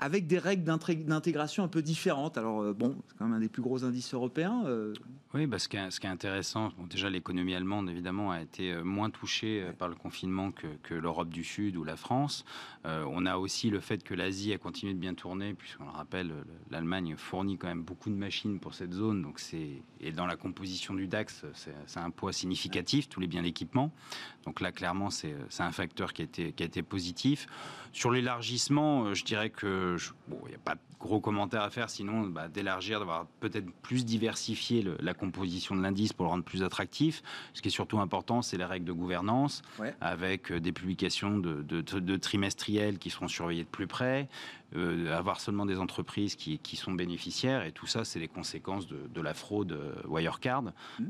[0.00, 2.38] avec des règles d'intégration un peu différentes.
[2.38, 4.64] Alors, bon, c'est quand même un des plus gros indices européens.
[5.32, 8.42] Oui, bah, ce, qui est, ce, qui est, intéressant, bon, déjà l'économie allemande évidemment a
[8.42, 11.94] été euh, moins touchée euh, par le confinement que, que l'Europe du Sud ou la
[11.94, 12.44] France.
[12.84, 15.90] Euh, on a aussi le fait que l'Asie a continué de bien tourner, puisqu'on le
[15.90, 16.32] rappelle,
[16.72, 20.36] l'Allemagne fournit quand même beaucoup de machines pour cette zone, donc c'est et dans la
[20.36, 23.92] composition du DAX, c'est un poids significatif, tous les biens d'équipement.
[24.44, 27.46] Donc là, clairement, c'est un facteur qui a été, qui a été positif.
[27.92, 29.96] Sur l'élargissement, je dirais que
[30.48, 34.96] n'y a pas gros commentaires à faire, sinon bah, d'élargir, d'avoir peut-être plus diversifié le,
[35.00, 37.22] la composition de l'indice pour le rendre plus attractif.
[37.54, 39.62] Ce qui est surtout important, c'est les règles de gouvernance,
[40.00, 44.28] avec euh, des publications de, trimestriels qui seront surveillées de plus près,
[44.76, 49.20] euh, avoir seulement des entreprises qui, sont bénéficiaires, et tout ça, c'est les conséquences de,
[49.20, 50.62] la fraude euh, Wirecard.
[50.98, 51.04] Mmh.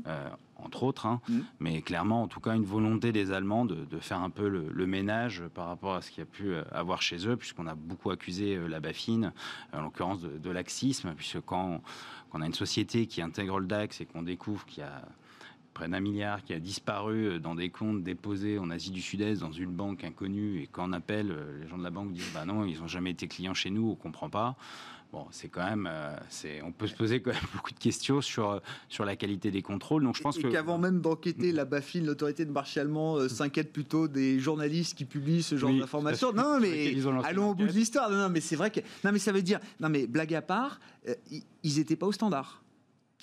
[0.57, 1.21] entre autres, hein.
[1.27, 1.39] mmh.
[1.59, 5.43] mais clairement, en tout cas, une volonté des Allemands de, faire un peu le, ménage
[5.53, 8.59] par rapport à ce qu'il y a pu avoir chez eux, puisqu'on a beaucoup accusé
[8.67, 9.31] la Bafine,
[9.81, 11.81] en l'occurrence de, laxisme, puisque quand
[12.29, 15.01] qu'on a une société qui intègre le DAX et qu'on découvre qu'il y a
[15.73, 19.51] près d'un milliard qui a disparu dans des comptes déposés en Asie du Sud-Est dans
[19.51, 22.45] une banque inconnue et quand on appelle, euh, les gens de la banque disent bah
[22.45, 24.55] non, ils n'ont jamais été clients chez nous, on comprend pas.
[25.11, 28.21] Bon, c'est quand même, euh, c'est, on peut se poser quand même beaucoup de questions
[28.21, 30.03] sur sur la qualité des contrôles.
[30.03, 33.73] Donc je pense et, qu'avant même d'enquêter, la BaFin, l'autorité de marché allemand, euh, s'inquiète
[33.73, 36.31] plutôt des journalistes qui publient ce genre d'informations.
[36.31, 38.09] Non, mais allons au bout de l'histoire.
[38.09, 40.79] Non, mais c'est vrai que non, mais ça veut dire non, mais blague à part,
[41.29, 42.61] ils n'étaient pas au standard.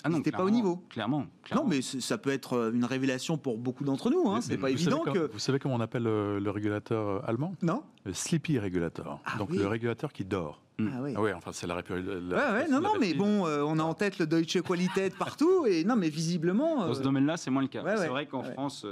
[0.03, 0.83] Ah non, pas au niveau.
[0.89, 4.29] Clairement, Non, mais ça peut être euh, une révélation pour beaucoup d'entre nous.
[4.29, 4.39] Hein.
[4.41, 5.29] C'est pas évident que.
[5.31, 7.55] Vous savez comment on appelle euh, le, régulateur euh, allemand?
[7.61, 7.83] Non.
[8.05, 9.19] Le sleepy régulateur.
[9.25, 10.61] Ah Donc le régulateur qui dort.
[10.79, 11.13] Ah oui.
[11.15, 12.07] Ah oui, enfin c'est la, république.
[12.07, 15.95] ouais, non, non, mais bon, on a en tête le Deutsche Qualität partout, et non,
[15.95, 16.87] mais visiblement.
[16.87, 17.83] Dans ce domaine-là, c'est moins le cas.
[17.97, 18.85] c'est vrai qu'en France,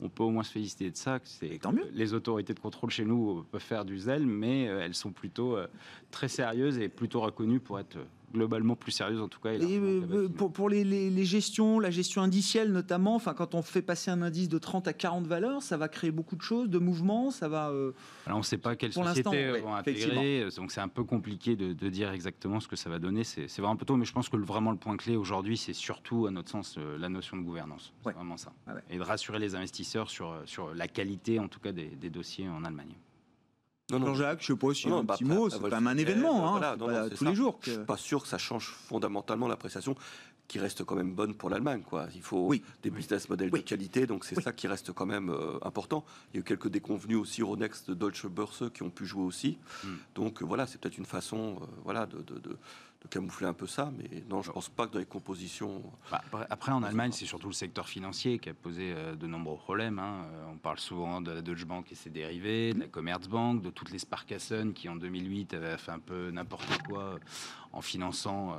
[0.00, 1.18] on peut au moins se féliciter de ça.
[1.24, 1.86] C'est tant mieux.
[1.92, 5.56] Les autorités de contrôle chez nous peuvent faire du zèle, mais elles sont plutôt
[6.10, 7.98] très sérieuses et plutôt reconnues pour être
[8.32, 9.50] globalement plus sérieuse en tout cas.
[9.50, 14.10] Euh, pour, pour les, les, gestions, la gestion indicielle notamment, enfin quand on fait passer
[14.10, 17.30] un indice de 30 à 40 valeurs, ça va créer beaucoup de choses, de mouvements,
[17.30, 17.70] ça va.
[17.70, 17.92] Euh,
[18.26, 21.72] Alors on ne sait pas quelles sociétés vont intégrer, donc c'est un peu compliqué de,
[21.72, 23.24] de, dire exactement ce que ça va donner.
[23.24, 25.72] C'est vraiment un peu tôt, mais je pense que vraiment le point clé aujourd'hui, c'est
[25.72, 27.92] surtout à notre sens euh, la notion de gouvernance.
[28.04, 28.52] C'est vraiment ça.
[28.66, 32.10] Ah Et de rassurer les investisseurs sur, sur la qualité en tout cas des, des
[32.10, 32.94] dossiers en Allemagne.
[33.90, 36.56] Non, Jacques, je sais pas si un bah, petit mot, c'est quand même un événement,
[36.56, 36.76] hein,
[37.16, 37.58] tous les jours.
[37.62, 39.94] Je suis pas sûr que ça change fondamentalement l'appréciation
[40.50, 41.82] qui reste quand même bonne pour l'Allemagne.
[41.88, 42.08] Quoi.
[42.12, 45.58] Il faut des business models de qualité, donc c'est ça qui reste quand même euh,
[45.62, 46.04] important.
[46.32, 49.22] Il y a eu quelques déconvenus aussi Euronext de Deutsche Börse qui ont pu jouer
[49.22, 49.58] aussi.
[49.84, 49.94] Hmm.
[50.16, 52.56] Donc voilà, c'est peut-être une façon euh, voilà, de, de de
[53.08, 55.82] camoufler un peu ça, mais non, je pense pas que dans les compositions.
[56.10, 56.20] Bah,
[56.50, 59.98] après, en Allemagne, c'est surtout le secteur financier qui a posé euh, de nombreux problèmes.
[59.98, 60.26] Hein.
[60.32, 63.70] Euh, on parle souvent de la Deutsche Bank et ses dérivés, de la Commerzbank, de
[63.70, 67.18] toutes les Sparkassen qui, en 2008, avaient fait un peu n'importe quoi euh,
[67.72, 68.56] en finançant.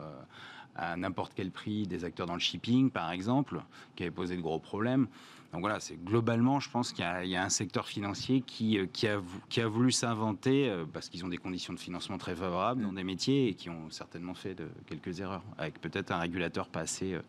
[0.76, 3.62] à n'importe quel prix des acteurs dans le shipping, par exemple,
[3.96, 5.08] qui avaient posé de gros problèmes.
[5.52, 9.08] Donc voilà, c'est globalement, je pense qu'il y, a un secteur financier qui, euh, qui,
[9.08, 12.82] a, qui a voulu s'inventer euh, parce qu'ils ont des conditions de financement très favorables
[12.82, 12.95] dans mm.
[12.95, 16.80] des métiers et qui ont certainement fait de, quelques erreurs, avec peut-être un régulateur pas
[16.80, 17.22] assez euh,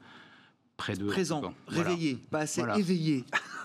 [0.76, 3.24] près de présent, réveillé, pas assez éveillé.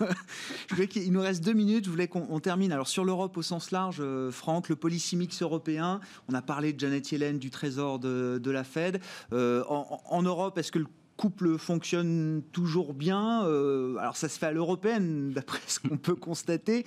[0.68, 1.84] je voulais qu'il nous reste deux minutes.
[1.84, 2.72] Je voulais qu'on termine.
[2.72, 6.00] Alors sur l'Europe au sens large, Franck, le policy mix européen.
[6.28, 9.00] On a parlé de Janet Yellen du Trésor de, de la Fed.
[9.32, 10.86] en, en, Europe, est-ce que le
[11.18, 13.44] couple fonctionne toujours bien.
[13.44, 16.86] Euh, alors ça se fait à l'européenne, d'après ce qu'on peut constater,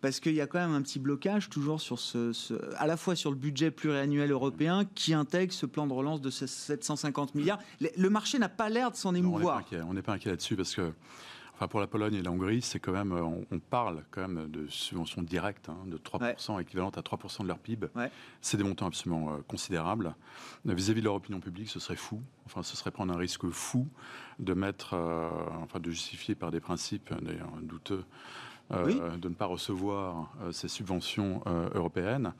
[0.00, 2.32] parce qu'il y a quand même un petit blocage toujours sur ce,
[2.78, 6.30] à la fois sur le budget pluriannuel européen qui intègre ce plan de relance de
[6.30, 7.58] 750 milliards.
[7.80, 9.62] Le marché n'a pas l'air de s'en émouvoir.
[9.86, 10.92] on n'est pas inquiet là-dessus parce que
[11.68, 15.22] pour la Pologne et la Hongrie, c'est quand même, on, parle quand même de subventions
[15.22, 17.88] directes hein, de 3%, équivalentes à 3% de leur PIB.
[18.40, 20.14] C'est des montants absolument euh, considérables.
[20.64, 22.20] Vis-à-vis de leur opinion publique, ce serait fou.
[22.46, 23.88] Enfin, ce serait prendre un risque fou
[24.38, 25.28] de mettre, euh,
[25.62, 28.04] enfin, de justifier par des principes d'ailleurs douteux
[28.72, 32.32] euh, de ne pas recevoir euh, ces subventions euh, européennes.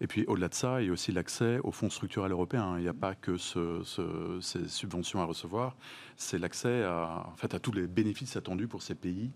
[0.00, 2.74] Et puis au-delà de ça, il y a aussi l'accès aux fonds structurels européens.
[2.78, 5.76] Il n'y a pas que ces subventions à recevoir,
[6.16, 9.30] c'est l'accès à, en fait, à tous les bénéfices attendus pour ces pays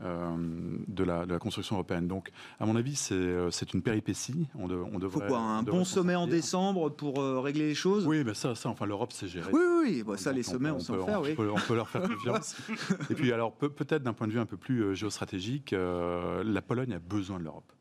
[0.00, 2.06] de la, construction européenne.
[2.06, 2.30] Donc,
[2.60, 4.46] à mon avis, c'est une péripétie.
[4.54, 5.20] On, on devrait.
[5.20, 8.06] Faut quoi, un bon sommet en décembre pour régler les choses?
[8.06, 9.50] Oui, mais ça, ça enfin, l'Europe, c'est géré.
[9.52, 12.56] Oui, oui, bah, ça, les sommets, on, s'en peut, on peut leur faire confiance.
[13.10, 16.92] Et puis, alors, peut-être d'un point de vue un peu plus géostratégique, euh, la Pologne
[16.92, 17.72] a besoin de l'Europe.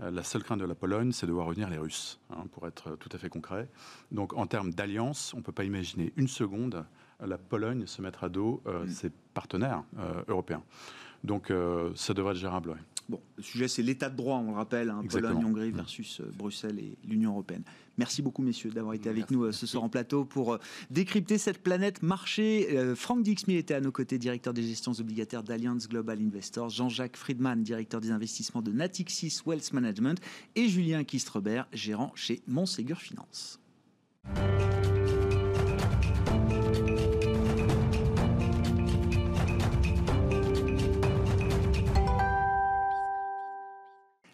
[0.00, 2.66] Euh, la seule crainte de la Pologne, c'est de voir revenir les Russes, hein, pour
[2.66, 3.68] être tout à fait concret.
[4.12, 6.84] Donc, en termes d'alliance, on ne peut pas imaginer une seconde
[7.22, 8.88] la Pologne se mettre à dos euh, mm.
[8.88, 9.82] ses partenaires
[10.28, 10.62] européens.
[11.24, 11.52] Donc,
[11.94, 12.76] ça devrait être gérable.
[13.08, 16.78] Bon, le sujet, c'est l'état de droit, on le rappelle, hein, Pologne, Hongrie versus Bruxelles
[16.78, 17.64] et l'Union européenne.
[18.00, 20.58] Merci beaucoup, messieurs, d'avoir été avec nous euh, ce soir en plateau pour euh,
[20.90, 22.68] décrypter cette planète marché.
[22.72, 27.18] Euh, Franck Dixmier était à nos côtés, directeur des gestions obligataires d'Alliance Global Investors, Jean-Jacques
[27.18, 30.18] Friedman, directeur des investissements de Natixis Wealth Management,
[30.54, 33.60] et Julien Kistrebert, gérant chez Montségur Finance.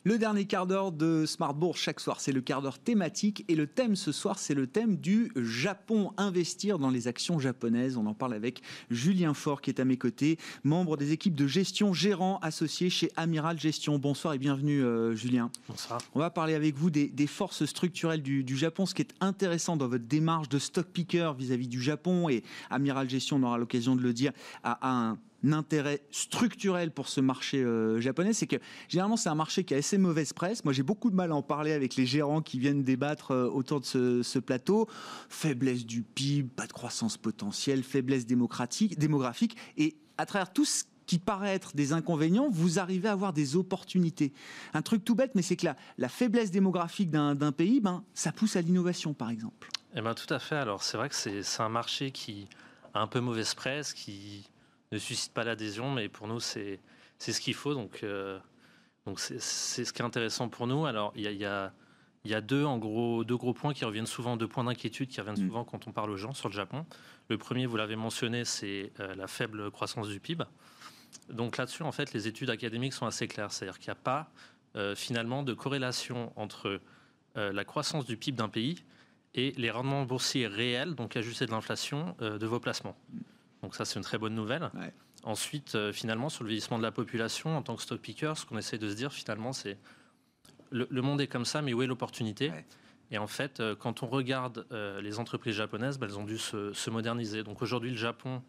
[0.06, 3.56] Le dernier quart d'heure de Smart Bourse chaque soir, c'est le quart d'heure thématique et
[3.56, 7.96] le thème ce soir, c'est le thème du Japon, investir dans les actions japonaises.
[7.96, 11.48] On en parle avec Julien Faure qui est à mes côtés, membre des équipes de
[11.48, 13.98] gestion, gérant associé chez Amiral Gestion.
[13.98, 15.50] Bonsoir et bienvenue euh, Julien.
[15.68, 16.00] Bonsoir.
[16.14, 19.88] On va parler avec vous des, forces structurelles du, Japon, ce qui est intéressant dans
[19.88, 24.02] votre démarche de stock picker vis-à-vis du Japon et Amiral Gestion, on aura l'occasion de
[24.02, 24.30] le dire,
[24.62, 25.18] a un
[25.52, 28.56] intérêt structurel pour ce marché euh, japonais, c'est que
[28.88, 30.64] généralement c'est un marché qui a assez mauvaise presse.
[30.64, 33.48] Moi j'ai beaucoup de mal à en parler avec les gérants qui viennent débattre euh,
[33.48, 33.86] autour de
[34.22, 34.88] ce, plateau.
[35.28, 40.84] Faiblesse du PIB, pas de croissance potentielle, faiblesse démocratique, démographique, et à travers tout ce
[41.06, 44.32] qui paraît être des inconvénients, vous arrivez à avoir des opportunités.
[44.74, 48.32] Un truc tout bête, mais c'est que la, la faiblesse démographique d'un pays, ben, ça
[48.32, 49.68] pousse à l'innovation, par exemple.
[49.94, 50.56] Eh ben, tout à fait.
[50.56, 52.48] Alors, c'est vrai que c'est un marché qui
[52.92, 54.48] a un peu mauvaise presse, qui
[54.96, 56.80] ne suscite pas l'adhésion, mais pour nous, c'est
[57.18, 57.74] ce qu'il faut.
[57.74, 58.38] Donc, euh,
[59.06, 60.86] donc c'est ce qui est intéressant pour nous.
[60.86, 61.72] Alors, il y a, y, a,
[62.24, 65.20] y a, deux, en gros, deux gros points qui reviennent souvent, deux points d'inquiétude qui
[65.20, 65.48] reviennent mm.
[65.48, 66.84] souvent quand on parle aux gens sur le Japon.
[67.28, 70.44] Le premier, vous l'avez mentionné, c'est euh, la faible croissance du PIB.
[71.30, 73.52] Donc là-dessus, en fait, les études académiques sont assez claires.
[73.52, 74.30] C'est-à-dire qu'il n'y a pas
[74.76, 76.80] euh, finalement de corrélation entre
[77.38, 78.82] la croissance du PIB d'un pays
[79.34, 82.96] et les rendements boursiers réels, donc ajustés de l'inflation, de vos placements.
[83.66, 84.70] Donc ça, c'est une très bonne nouvelle.
[85.24, 88.46] Ensuite, euh, finalement, sur le vieillissement de la population, en tant que stock picker, ce
[88.46, 89.76] qu'on essaie de se dire finalement, c'est
[90.70, 92.52] le, monde est comme ça, mais où est l'opportunité?
[93.10, 96.38] Et en fait, euh, quand on regarde euh, les entreprises japonaises, bah, elles ont dû
[96.38, 97.42] se, moderniser.
[97.42, 98.40] Donc aujourd'hui, le Japon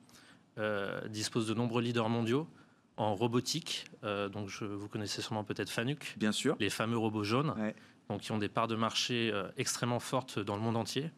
[1.09, 2.47] dispose de nombreux leaders mondiaux
[2.95, 3.85] en robotique.
[4.03, 6.15] donc je, vous connaissez sûrement peut-être Fanuc.
[6.17, 6.55] Bien sûr.
[6.59, 7.55] Les fameux robots jaunes.
[8.09, 11.11] Donc qui ont des parts de marché extrêmement fortes dans le monde entier.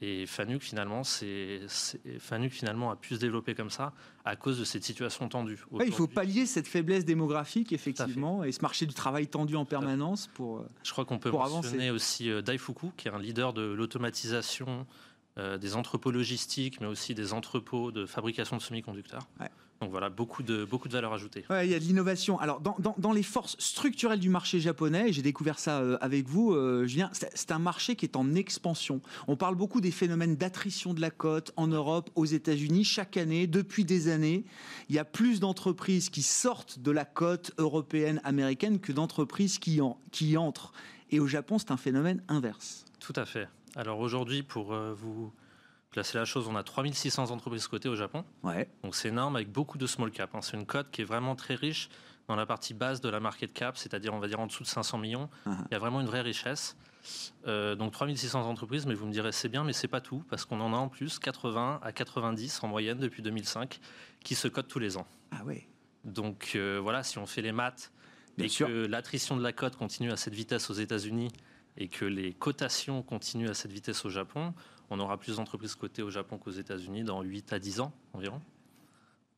[0.00, 1.60] Et Fanuc finalement, c'est,
[2.18, 3.92] Fanuc finalement a pu se développer comme ça
[4.24, 5.58] à cause de cette situation tendue.
[5.84, 10.28] il faut pallier cette faiblesse démographique effectivement et ce marché du travail tendu en permanence
[10.34, 10.58] pour.
[10.58, 14.86] Euh, Je crois qu'on peut mentionner aussi euh, Daifuku, qui est un leader de l'automatisation
[15.38, 19.22] des entrepôts logistiques, mais aussi des entrepôts de fabrication de semi-conducteurs.
[19.80, 21.44] Donc voilà, beaucoup de, beaucoup de valeur ajoutée.
[21.62, 22.38] il y a de l'innovation.
[22.40, 26.52] Alors, dans, dans, les forces structurelles du marché japonais, j'ai découvert ça euh, avec vous,
[26.52, 29.00] euh, Julien, c'est un marché qui est en expansion.
[29.28, 32.82] On parle beaucoup des phénomènes d'attrition de la cote en Europe, aux États-Unis.
[32.82, 34.44] Chaque année, depuis des années,
[34.88, 39.80] il y a plus d'entreprises qui sortent de la cote européenne, américaine, que d'entreprises qui,
[39.80, 40.72] en, qui entrent.
[41.10, 42.84] Et au Japon, c'est un phénomène inverse.
[42.98, 43.48] Tout à fait.
[43.78, 45.32] Alors aujourd'hui, pour euh, vous
[45.90, 48.24] placer la chose, on a 3600 entreprises cotées au Japon.
[48.42, 48.68] Ouais.
[48.82, 50.34] Donc c'est énorme avec beaucoup de small cap.
[50.34, 50.40] Hein.
[50.42, 51.88] C'est une cote qui est vraiment très riche
[52.26, 54.68] dans la partie basse de la market cap, c'est-à-dire on va dire en dessous de
[54.68, 55.30] 500 millions.
[55.46, 55.54] Uh-huh.
[55.70, 56.76] Il y a vraiment une vraie richesse.
[57.46, 60.44] Euh, donc 3600 entreprises, mais vous me direz c'est bien, mais c'est pas tout, parce
[60.44, 63.78] qu'on en a en plus 80 à 90 en moyenne depuis 2005
[64.24, 65.06] qui se cotent tous les ans.
[65.30, 65.68] Ah ouais.
[66.04, 67.92] Donc euh, voilà, si on fait les maths
[68.38, 71.30] et que l'attrition de la cote continue à cette vitesse aux États-Unis
[71.78, 74.52] et que les cotations continuent à cette vitesse au Japon,
[74.90, 78.42] on aura plus d'entreprises cotées au Japon qu'aux États-Unis dans 8 à 10 ans environ.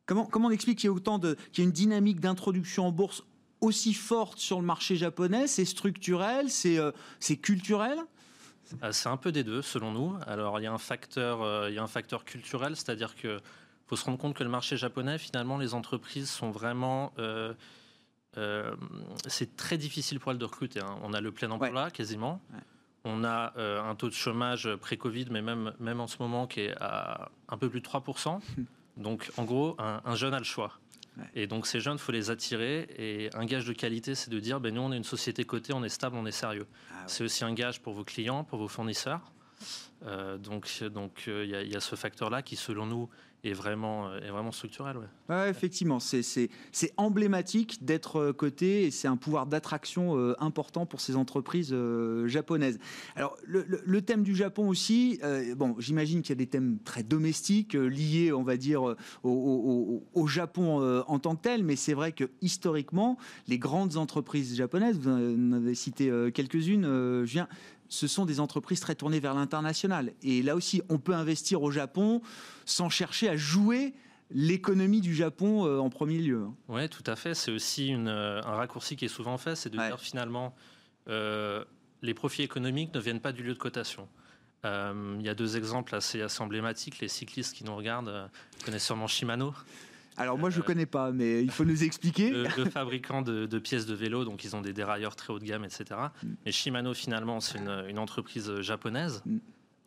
[0.07, 2.87] Comment, comment on explique qu'il y a autant de, qu'il y a une dynamique d'introduction
[2.87, 3.23] en bourse
[3.61, 5.45] aussi forte sur le marché japonais?
[5.45, 7.99] C'est structurel, c'est, euh, c'est culturel?
[8.83, 10.15] Euh, C'est un peu des deux, selon nous.
[10.25, 13.39] Alors, il y a un facteur, euh, il y a un facteur culturel, c'est-à-dire que
[13.85, 17.11] faut se rendre compte que le marché japonais, finalement, les entreprises sont vraiment
[19.27, 20.79] c'est très difficile pour elles de recruter.
[20.79, 20.97] Hein.
[21.03, 22.41] On a le plein emploi quasiment.
[23.03, 26.75] On a un taux de chômage pré-Covid, mais même, même en ce moment, qui est
[26.79, 28.39] à un peu plus de 3%.
[28.97, 30.79] Donc, en gros, un, jeune a le choix.
[31.35, 32.87] Et donc, ces jeunes, il faut les attirer.
[32.97, 35.73] Et un gage de qualité, c'est de dire, ben, nous, on est une société cotée,
[35.73, 36.67] on est stable, on est sérieux.
[36.91, 39.31] Ah c'est aussi un gage pour vos clients, pour vos fournisseurs.
[40.05, 43.09] Euh, donc, donc, euh, il y, a ce facteur-là qui, selon nous,
[43.43, 44.97] est vraiment, euh, est vraiment structurel.
[45.29, 45.49] Ouais.
[45.49, 46.49] effectivement, c'est
[46.97, 51.75] emblématique d'être euh, coté et c'est un pouvoir d'attraction euh, important pour ces entreprises
[52.25, 52.79] japonaises.
[53.15, 55.19] Alors, le, thème du Japon aussi,
[55.55, 60.27] bon, j'imagine qu'il y a des thèmes très domestiques liés, on va dire, au, au
[60.27, 63.17] Japon en tant que tel, mais c'est vrai que historiquement,
[63.47, 67.47] les grandes entreprises japonaises, vous en avez cité quelques-unes, je viens
[67.91, 70.13] ce sont des entreprises très tournées vers l'international.
[70.23, 72.21] Et là aussi, on peut investir au Japon
[72.65, 73.93] sans chercher à jouer
[74.31, 76.45] l'économie du Japon euh, en premier lieu.
[76.69, 77.35] Oui, tout à fait.
[77.35, 80.55] C'est aussi euh, un raccourci qui est souvent fait, c'est de dire finalement,
[81.09, 81.65] euh,
[82.01, 84.07] les profits économiques ne viennent pas du lieu de cotation.
[84.63, 86.99] Il y a deux exemples assez, assez emblématiques.
[86.99, 88.29] Les cyclistes qui nous regardent
[88.63, 89.55] connaissent sûrement Shimano.
[90.17, 92.31] Alors moi je ne connais pas, mais il faut nous expliquer.
[92.31, 95.63] Le, fabricant de, pièces de vélo, donc ils ont des dérailleurs très haut de gamme,
[95.63, 95.85] etc.
[96.23, 96.27] Mm.
[96.45, 99.21] Mais Shimano finalement c'est une, entreprise japonaise.
[99.25, 99.37] Mm.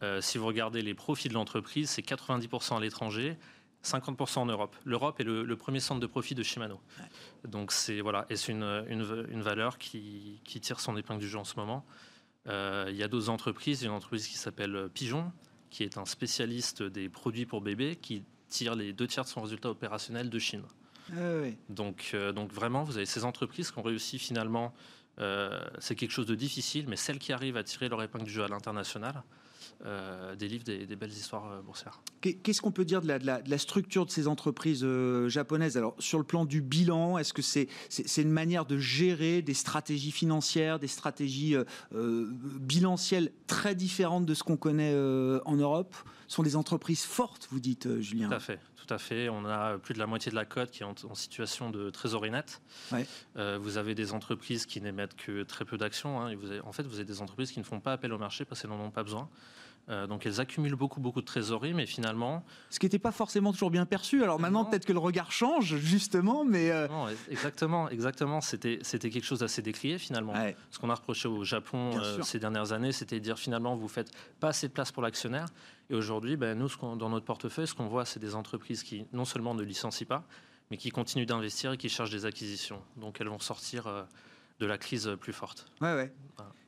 [0.03, 3.37] Euh, si vous regardez les profits de l'entreprise, c'est 90% à l'étranger,
[3.85, 4.77] 50% en Europe.
[4.85, 6.81] L'Europe est le, premier centre de profit de Shimano.
[7.47, 11.57] Donc c'est voilà, et c'est une, valeur qui, tire son épingle du jeu en ce
[11.57, 11.85] moment.
[12.47, 15.33] Euh, il y a d'autres entreprises, une entreprise qui s'appelle Pigeon,
[15.71, 18.23] qui est un spécialiste des produits pour bébés, qui
[18.55, 20.63] tire les deux tiers de son résultat opérationnel de Chine.
[21.13, 24.73] Ah donc, euh, donc vraiment, vous avez ces entreprises qui ont réussi finalement,
[25.19, 28.31] euh, c'est quelque chose de difficile, mais celles qui arrivent à tirer leur épingle du
[28.31, 29.23] jeu à l'international,
[29.87, 32.01] euh, délivrent des, belles histoires boursières.
[32.21, 34.87] Qu'est-ce qu'on peut dire de la, structure de ces entreprises
[35.27, 35.77] japonaises?
[35.77, 39.55] Alors, sur le plan du bilan, est-ce que c'est c'est une manière de gérer des
[39.55, 41.57] stratégies financières, des stratégies
[41.93, 44.95] bilancielles très différentes de ce qu'on connaît
[45.45, 45.95] en Europe?
[46.29, 48.29] Sont des entreprises fortes, vous dites, euh, Julien.
[48.29, 48.61] Tout à fait.
[48.77, 49.29] Tout à fait.
[49.31, 52.31] On a plus de la moitié de la cote qui est en, situation de trésorerie
[52.31, 52.61] nette.
[53.37, 56.21] Euh, vous avez des entreprises qui n'émettent que très peu d'actions.
[56.21, 58.61] Hein, en fait, vous avez des entreprises qui ne font pas appel au marché parce
[58.61, 59.29] qu'elles n'en ont pas besoin.
[59.91, 62.43] Euh, donc elles accumulent beaucoup, beaucoup de trésorerie, mais finalement...
[62.71, 64.23] Ce qui n'était pas forcément toujours bien perçu.
[64.23, 66.71] Alors maintenant, peut-être que le regard change, justement, mais...
[66.71, 68.41] Euh, non, exactement, exactement.
[68.41, 70.33] C'était, quelque chose d'assez décrié, finalement.
[70.71, 73.89] Ce qu'on a reproché au Japon euh, ces dernières années, c'était de dire, finalement, vous
[73.89, 74.11] faites
[74.41, 75.47] pas assez de place pour l'actionnaire.
[75.91, 79.27] Et aujourd'hui, ben, nous, dans notre portefeuille, ce qu'on voit, c'est des entreprises qui, non
[79.27, 80.25] seulement ne licencient pas,
[80.71, 82.81] mais qui continuent d'investir et qui cherchent des acquisitions.
[82.97, 84.07] Donc elles vont sortir
[84.61, 85.67] de la crise plus forte.
[85.81, 86.13] Ouais, ouais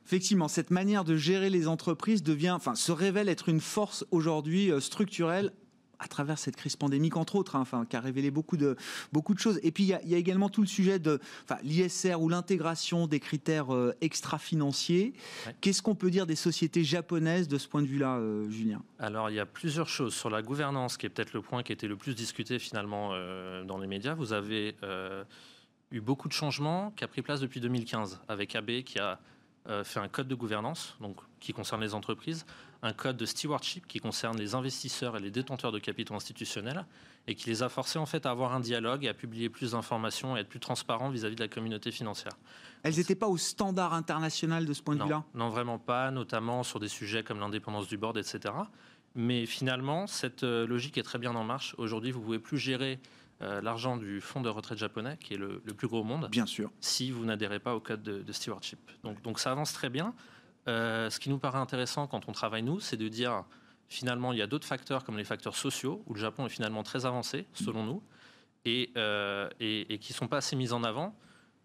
[0.07, 4.71] effectivement, cette manière de gérer les entreprises devient, enfin, se révèle être une force aujourd'hui
[4.71, 5.51] euh, structurelle
[5.99, 8.77] à travers cette crise pandémique, entre autres, hein, enfin, qui a révélé beaucoup de,
[9.11, 9.59] beaucoup de choses.
[9.63, 11.19] Et puis, il y, a, également tout le sujet de
[11.63, 15.13] l'ISR ou l'intégration des critères euh, extra-financiers.
[15.59, 18.83] Qu'est-ce qu'on peut dire des sociétés japonaises de ce point de vue-là, euh, Julien?
[18.99, 20.13] Alors, il y a plusieurs choses.
[20.13, 23.09] Sur la gouvernance, qui est peut-être le point qui a été le plus discuté finalement
[23.65, 24.75] dans les médias, vous avez
[25.91, 29.19] eu beaucoup de changements qui a pris place depuis 2015, avec AB qui a
[29.69, 32.45] euh, fait un code de gouvernance, donc qui concerne les entreprises,
[32.83, 36.85] un code de stewardship qui concerne les investisseurs et les détenteurs de capitaux institutionnels,
[37.27, 39.71] et qui les a forcés en fait à avoir un dialogue et à publier plus
[39.71, 42.33] d'informations et être plus transparents vis-à-vis de la communauté financière.
[42.83, 45.23] Elles n'étaient pas au standard international de ce point de vue-là?
[45.33, 48.53] Non, vraiment pas, notamment sur des sujets comme l'indépendance du board, etc.
[49.15, 51.75] Mais finalement, cette euh, logique est très bien en marche.
[51.77, 52.99] Aujourd'hui, vous pouvez plus gérer
[53.41, 56.27] euh, l'argent du fonds de retraite japonais, qui est le, plus gros au monde.
[56.31, 56.71] Bien sûr.
[56.79, 58.79] Si vous n'adhérez pas au code de, stewardship.
[59.03, 60.15] Donc, donc ça avance très bien.
[60.67, 63.43] Euh, ce qui nous paraît intéressant quand on travaille nous, c'est de dire
[63.89, 66.83] finalement il y a d'autres facteurs comme les facteurs sociaux où le Japon est finalement
[66.83, 68.03] très avancé selon nous
[68.65, 71.15] et, euh, et, qui sont pas assez mis en avant.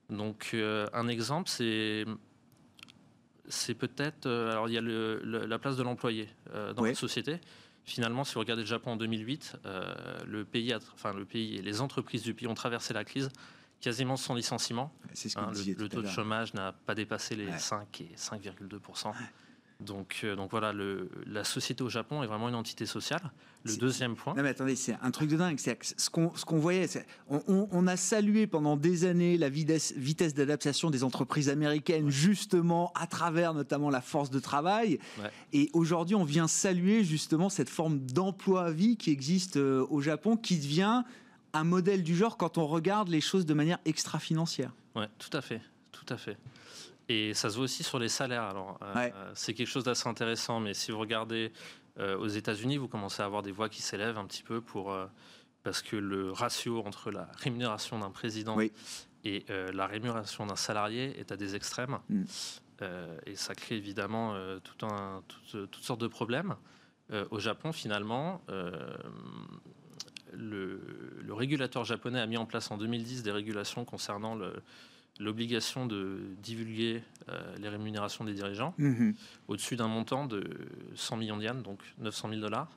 [0.08, 2.04] Donc un exemple c'est
[3.48, 6.28] c'est peut-être alors il y a la place de l'employé
[6.76, 7.40] dans la société
[7.84, 9.94] finalement, si vous regardez le Japon en 2008, euh,
[10.26, 13.30] le, pays enfin, le pays et les entreprises du pays ont traversé la crise
[13.80, 14.92] quasiment sans licenciement.
[15.12, 18.78] Ce hein, le, taux de chômage n'a pas dépassé les 5 et 5,2
[19.82, 23.32] Donc, euh, donc voilà, le, la société au Japon est vraiment une entité sociale.
[23.64, 24.34] Le deuxième point.
[24.34, 25.58] Non mais attendez, c'est un truc de dingue.
[25.58, 26.88] Ce qu'on ce qu'on voyait,
[27.28, 32.92] on, on, a salué pendant des années la vitesse, vitesse d'adaptation des entreprises américaines, justement
[32.96, 34.98] à travers notamment la force de travail.
[35.52, 40.00] Et aujourd'hui, on vient saluer justement cette forme d'emploi à vie qui existe euh, au
[40.00, 41.02] Japon, qui devient
[41.52, 44.72] un modèle du genre quand on regarde les choses de manière extra-financière.
[44.96, 45.60] Oui, tout à fait,
[45.92, 46.36] tout à fait.
[47.12, 48.44] Et ça se voit aussi sur les salaires.
[48.44, 51.52] Alors, euh, c'est quelque chose d'assez intéressant, mais si vous regardez
[51.98, 54.92] euh, aux États-Unis, vous commencez à avoir des voix qui s'élèvent un petit peu pour
[54.92, 55.06] euh,
[55.62, 58.56] parce que le ratio entre la rémunération d'un président
[59.24, 62.00] et la rémunération d'un salarié est à des extrêmes.
[62.08, 62.24] Mm.
[63.26, 64.34] et ça crée évidemment
[64.64, 66.56] tout un, toutes sortes de problèmes.
[67.30, 68.42] au Japon, finalement,
[70.32, 70.80] le,
[71.20, 74.52] le, régulateur japonais a mis en place en 2010 des régulations concernant le,
[75.22, 79.14] l'obligation de divulguer euh, les rémunérations des dirigeants mhm.
[79.48, 80.44] au-dessus d'un montant de
[80.94, 82.68] 100 millions de yens, donc 900 000 dollars.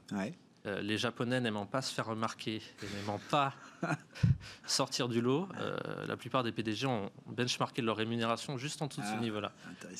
[0.65, 3.53] Euh, les Japonais n'aimant pas se faire remarquer et n'aimant pas
[4.65, 5.77] sortir du lot, euh,
[6.07, 9.51] la plupart des PDG ont benchmarké leur rémunération juste en dessous de ce ah, niveau-là.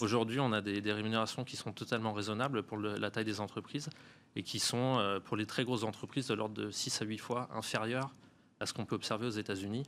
[0.01, 3.89] Aujourd'hui, on a des, rémunérations qui sont totalement raisonnables pour la taille des entreprises
[4.35, 7.49] et qui sont, pour les très grosses entreprises, de l'ordre de 6 à 8 fois
[7.53, 8.11] inférieures
[8.59, 9.83] à ce qu'on peut observer aux États-Unis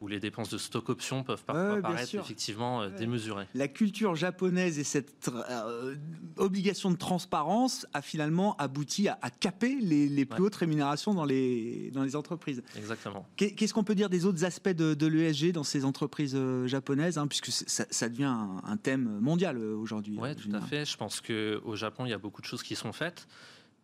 [0.00, 3.46] où les dépenses de stock options peuvent parfois paraître effectivement euh, démesurées.
[3.54, 5.94] La culture japonaise et cette euh,
[6.36, 12.02] obligation de transparence a finalement abouti à, caper les, plus hautes rémunérations dans les, dans
[12.02, 12.62] les entreprises.
[12.76, 13.26] Exactement.
[13.36, 17.26] Qu'est-ce qu'on peut dire des autres aspects de, l'ESG dans ces entreprises euh, japonaises, hein,
[17.26, 18.34] puisque ça, devient
[18.64, 20.84] un, thème mondial aujourd'hui Oui, tout à fait.
[20.84, 23.26] Je pense qu'au Japon, il y a beaucoup de choses qui sont faites.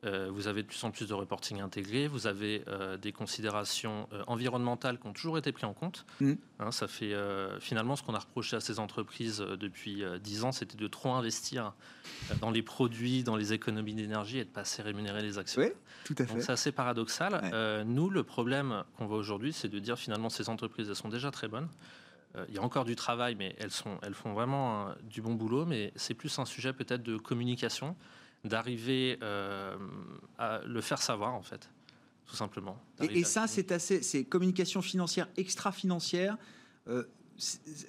[0.04, 4.08] Euh, vous avez de plus en plus de reporting intégré, vous avez euh, des considérations
[4.12, 6.06] euh, environnementales qui ont toujours été prises en compte.
[6.20, 6.32] Mm.
[6.58, 7.14] Hein, ça fait
[7.60, 11.72] finalement ce qu'on a reproché à ces entreprises depuis dix ans, c'était de trop investir
[12.40, 15.62] dans les produits, dans les économies d'énergie et de pas assez rémunérer les actions.
[15.62, 15.68] Oui,
[16.04, 16.32] tout à fait.
[16.32, 17.84] Donc c'est assez paradoxal.
[17.86, 21.30] nous, le problème qu'on voit aujourd'hui, c'est de dire finalement ces entreprises, elles sont déjà
[21.30, 21.68] très bonnes.
[22.48, 25.64] Il y a encore du travail, mais elles, sont, elles font vraiment du bon boulot.
[25.64, 27.96] Mais c'est plus un sujet peut-être de communication
[28.44, 29.76] d'arriver euh,
[30.38, 31.68] à le faire savoir, en fait,
[32.26, 32.78] tout simplement.
[33.00, 36.36] Et, ça, c'est assez, c'est communication financière, extra-financière.
[36.88, 37.04] Euh,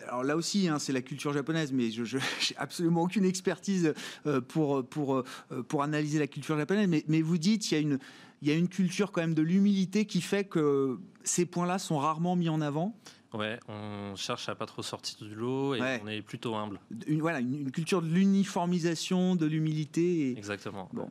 [0.07, 2.23] alors là aussi, hein, c'est la culture japonaise, mais je n'ai
[2.57, 3.93] absolument aucune expertise
[4.25, 5.23] euh, pour, pour,
[5.67, 6.87] pour analyser la culture japonaise.
[6.87, 7.99] Mais, mais vous dites, il y, a une,
[8.41, 11.97] il y a une culture quand même de l'humilité qui fait que ces points-là sont
[11.97, 12.95] rarement mis en avant.
[13.33, 16.79] Ouais, on cherche à pas trop sortir du lot et on est plutôt humble.
[17.07, 20.37] Une, voilà, une, culture de l'uniformisation, de l'humilité.
[20.37, 20.89] Exactement.
[20.91, 21.09] Bon.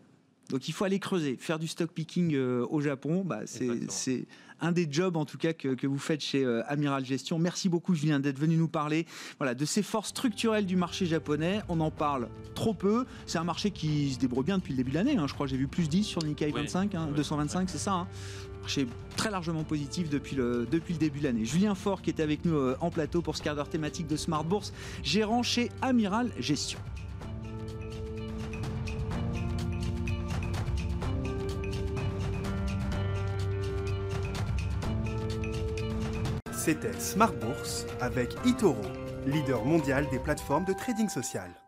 [0.51, 4.27] Donc il faut aller creuser, faire du stock picking euh, au Japon, bah, c'est
[4.61, 7.39] un des jobs en tout cas que, que vous faites chez euh, Amiral Gestion.
[7.39, 9.07] Merci beaucoup Julien d'être venu nous parler
[9.39, 11.63] voilà, de ces forces structurelles du marché japonais.
[11.69, 13.07] On en parle trop peu.
[13.27, 15.17] C'est un marché qui se débrouille bien depuis le début de l'année.
[15.17, 15.27] Hein.
[15.29, 17.93] Je crois que j'ai vu plus 10 sur Nikkei 25, 225, c'est ça.
[17.93, 18.09] Hein
[18.61, 18.87] marché
[19.17, 21.45] très largement positif depuis le, début de l'année.
[21.45, 24.17] Julien Faure qui était avec nous euh, en plateau pour ce quart d'heure thématique de
[24.17, 26.79] Smart Bourse, gérant chez Amiral Gestion.
[36.53, 38.83] C'était Smart Bourse avec Itoro,
[39.27, 41.60] leader mondial des plateformes de trading social.